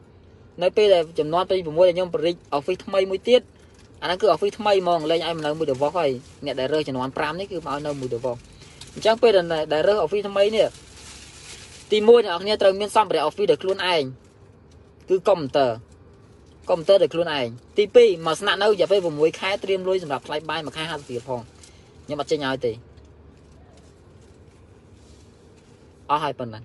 [0.00, 3.42] 6នៅពេលដែលចំនួនទី6ដែលខ្ញុំបរិច office ថ្មីមួយទៀត
[4.02, 6.10] អាហ្នឹងគឺ office ថ្មីហ្មងលេងឲ្យនៅមួយដវហើយ
[6.44, 8.26] អ្នកដែលរើសចំនួន5នេះគឺមកឲ្យនៅមួយដវ
[8.94, 9.30] អញ្ចឹងពេល
[9.72, 10.66] ដែលរើស office ថ្មីនេះ
[11.90, 14.02] ទី1អ្នកនរគ្នាត្រូវមានសម្ភារៈ office ដោយខ្លួនឯង
[15.08, 15.70] គឺកុំព្យូទ័រ
[16.70, 17.46] កុំព្យូទ័រដោយខ្លួនឯង
[17.76, 21.40] ទី2មកស្នាក់នៅរយៈពេល6ខែត្រៀមលុយសម្រាប់ថ្លៃបាយមួយខែ50រៀលផង
[22.04, 22.72] ខ្ញុំអត់ចេញឲ្យទេ
[26.10, 26.64] អស់ហើយប៉ុណ្ណឹង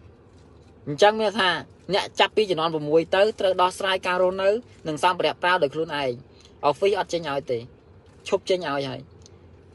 [0.88, 1.50] អញ្ចឹងមានថា
[1.94, 4.50] អ្នកចាប់ពីចំនួន6ទៅត្រូវដោះស្រាយការរស់នៅ
[4.88, 6.12] និងសម្ភារៈប្រើដោយខ្លួនឯង
[6.70, 7.60] office អត់ចេញឲ្យទេ
[8.28, 9.00] ឈប់ចេញឲ្យហើយ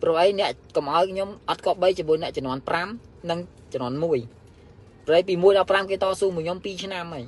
[0.03, 2.59] ព្រោះអីអ្នកកុំឲ្យខ្ញុំអត់គប្បីជាមួយអ្នកចំនួន
[2.95, 3.38] 5និង
[3.72, 7.24] ចំនួន1ព្រោះពី1ដល់5គេតស៊ូមួយខ្ញុំ2ឆ្នាំហើយ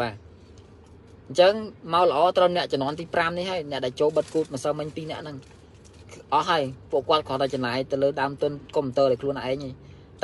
[0.00, 0.14] បាទ
[1.28, 1.54] អញ្ចឹង
[1.92, 5.36] មកល្អត្រូវអ្នកចំនួនទី5នេះហើយអ្នកដែលចូលបិទគូតម្សិលមិញ2អ្នកហ្នឹង
[6.32, 9.70] អស់ហើយពួកគាត់គ្រាន់តែចំណាយទៅលើដើមទុនកុំព្យូទ័រឲ្យខ្លួនឯងទេ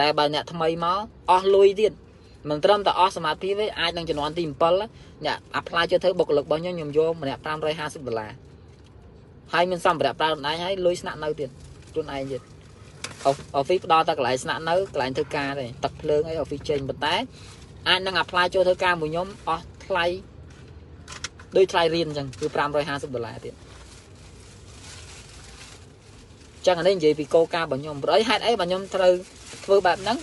[0.01, 0.99] តែបើអ្នកថ្មីមក
[1.31, 1.93] អស់លុយទៀត
[2.51, 4.45] មិនត្រឹមតែអស់សមាធិទេអាចនឹងចំនួនទី
[4.85, 8.33] 7អ្នកអាផ្លាយជាធ្វើបុគ្គលិករបស់ខ្ញុំខ្ញុំយកម្នាក់550ដុល្លារ
[9.53, 11.51] ហើយមានសម្ភារៈប្រើខ្លួនឯងហើយលុយស្នាក់នៅទៀត
[11.93, 12.41] ខ្លួនឯងទៀត
[13.25, 17.15] អូហ្វីសផ្ដល់តែកន្លែងស្នាក់នៅកន្លែងធ្វើការទេទឹកភ្លើងអីអូហ្វីសចេញប៉ុន្តែ
[17.89, 20.05] អាចនឹងអាផ្លាយចូលធ្វើការមួយខ្ញុំអស់ថ្លៃ
[21.57, 22.47] ដោយថ្លៃរៀនអញ្ចឹងគឺ
[22.83, 23.55] 550ដុល្លារទៀត
[26.67, 29.13] ចឹងអានេះនិយាយពីគោលការណ៍របស់ខ្ញុំព្រោះអីហេតុអីបើខ្ញុំត្រូវ
[29.65, 30.19] ធ្វើបែបហ្នឹង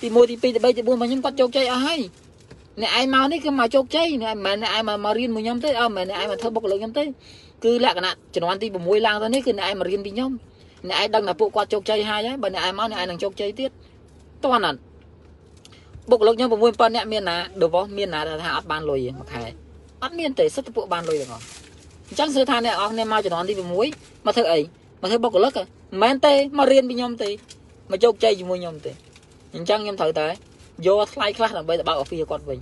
[0.00, 2.00] ទី1ទី2ទី3ទី4របស់ខ្ញុំគាត់ជោគជ័យអស់ហើយ
[2.80, 7.04] អ្នកឯងមកនេះគឺមកជោគជ័យអ្នកមិនមែនអ្នកឯងមកមករៀនមួយខ្ញុំទេអត់មិនមែនអ្នកឯងមកធ្វើបុគ្គលិកខ្ញុំទេ
[7.64, 10.30] គឺលក្ខណៈជំនាន់ទី6ឡើងទៅនេះគឺអ្នកឯងមករៀនពីខ្ញុំ
[10.88, 13.70] អ្នកឯងដឹងថាពួកគាត់ជោគជ័យហើយហើយបើអ្នកឯងមកអ្នកឯងនឹងជោគជ័យទៀត
[14.44, 14.78] តោះណាត់
[16.10, 19.44] បុគ្គលិកខ្ញុំ6 7អ្នកមានណាដបមានណាថាអត់បានលុយមួយខែ
[20.02, 21.44] អត់មានទេសិតតែពួកបានលុយទាំងអស់
[22.08, 23.62] អញ្ចឹងសួរថាអ្នកអស់គ្នាមកជំនាន់ទី6
[24.26, 24.60] មកធ្វើអី
[25.00, 25.64] មកធ្វើបុគ្គលិកមិ
[25.96, 27.30] នមែនទេមករៀនពីខ្ញុំទេ
[27.90, 28.92] មកជោគជ័យជាមួយខ្ញុំទេ
[29.54, 30.28] អញ្ចឹងខ្ញុំត្រូវតែ
[30.86, 32.58] យកថ្លៃខ្លះដើម្បីទៅបើក office គាត់វិញ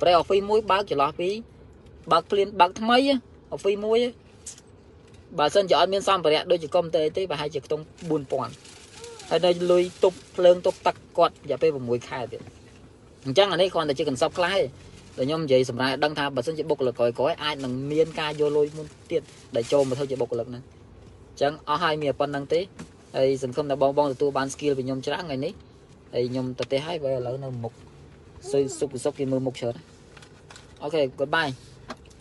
[0.00, 1.28] ប្រែ office មួយបើកចន្លោះពី
[2.12, 2.98] បើកភ្លានបើកថ្មី
[3.54, 4.00] office មួយ
[5.38, 12.40] បើសិនជាអត់មានសម្ភារៈដូចជាកុំព្យូទ័រទេប្រហែលជាខ្ទង់4000ហើយនៅលុយទប់ភ្លើងទប់ទឹកគាត់រយៈពេល6ខែទៀត
[13.24, 14.62] អញ្ចឹងអានេះគ្រាន់តែជាកន្សប់ខ្លះទេ
[15.18, 19.22] ដែលខ្ញុំនិយាយសម្រាប់ឲ្យដឹងថាបើសិនជាបុគ្គលិកក្រោយក្រោយអាចនឹងមានការយកលុយមុនទៀត
[19.56, 20.62] ដែលចូលមកធ្វើជាបុគ្គលិកហ្នឹង
[21.30, 22.60] អញ្ចឹងអស់ហើយមានប៉ុណ្្នឹងទេ
[23.16, 25.52] ហើយសង្ឃឹមថាបងបងទទួលបាន skill ពីខ្ញុំច្រើនថ្ងៃនេះ
[26.16, 27.72] ហើយខ្ញុំទៅទេហើយបើឥឡូវនៅមុខ
[28.50, 29.76] សុយសុខសុខគេមើលមុខច្រើន
[30.82, 31.52] អូខេ goodbye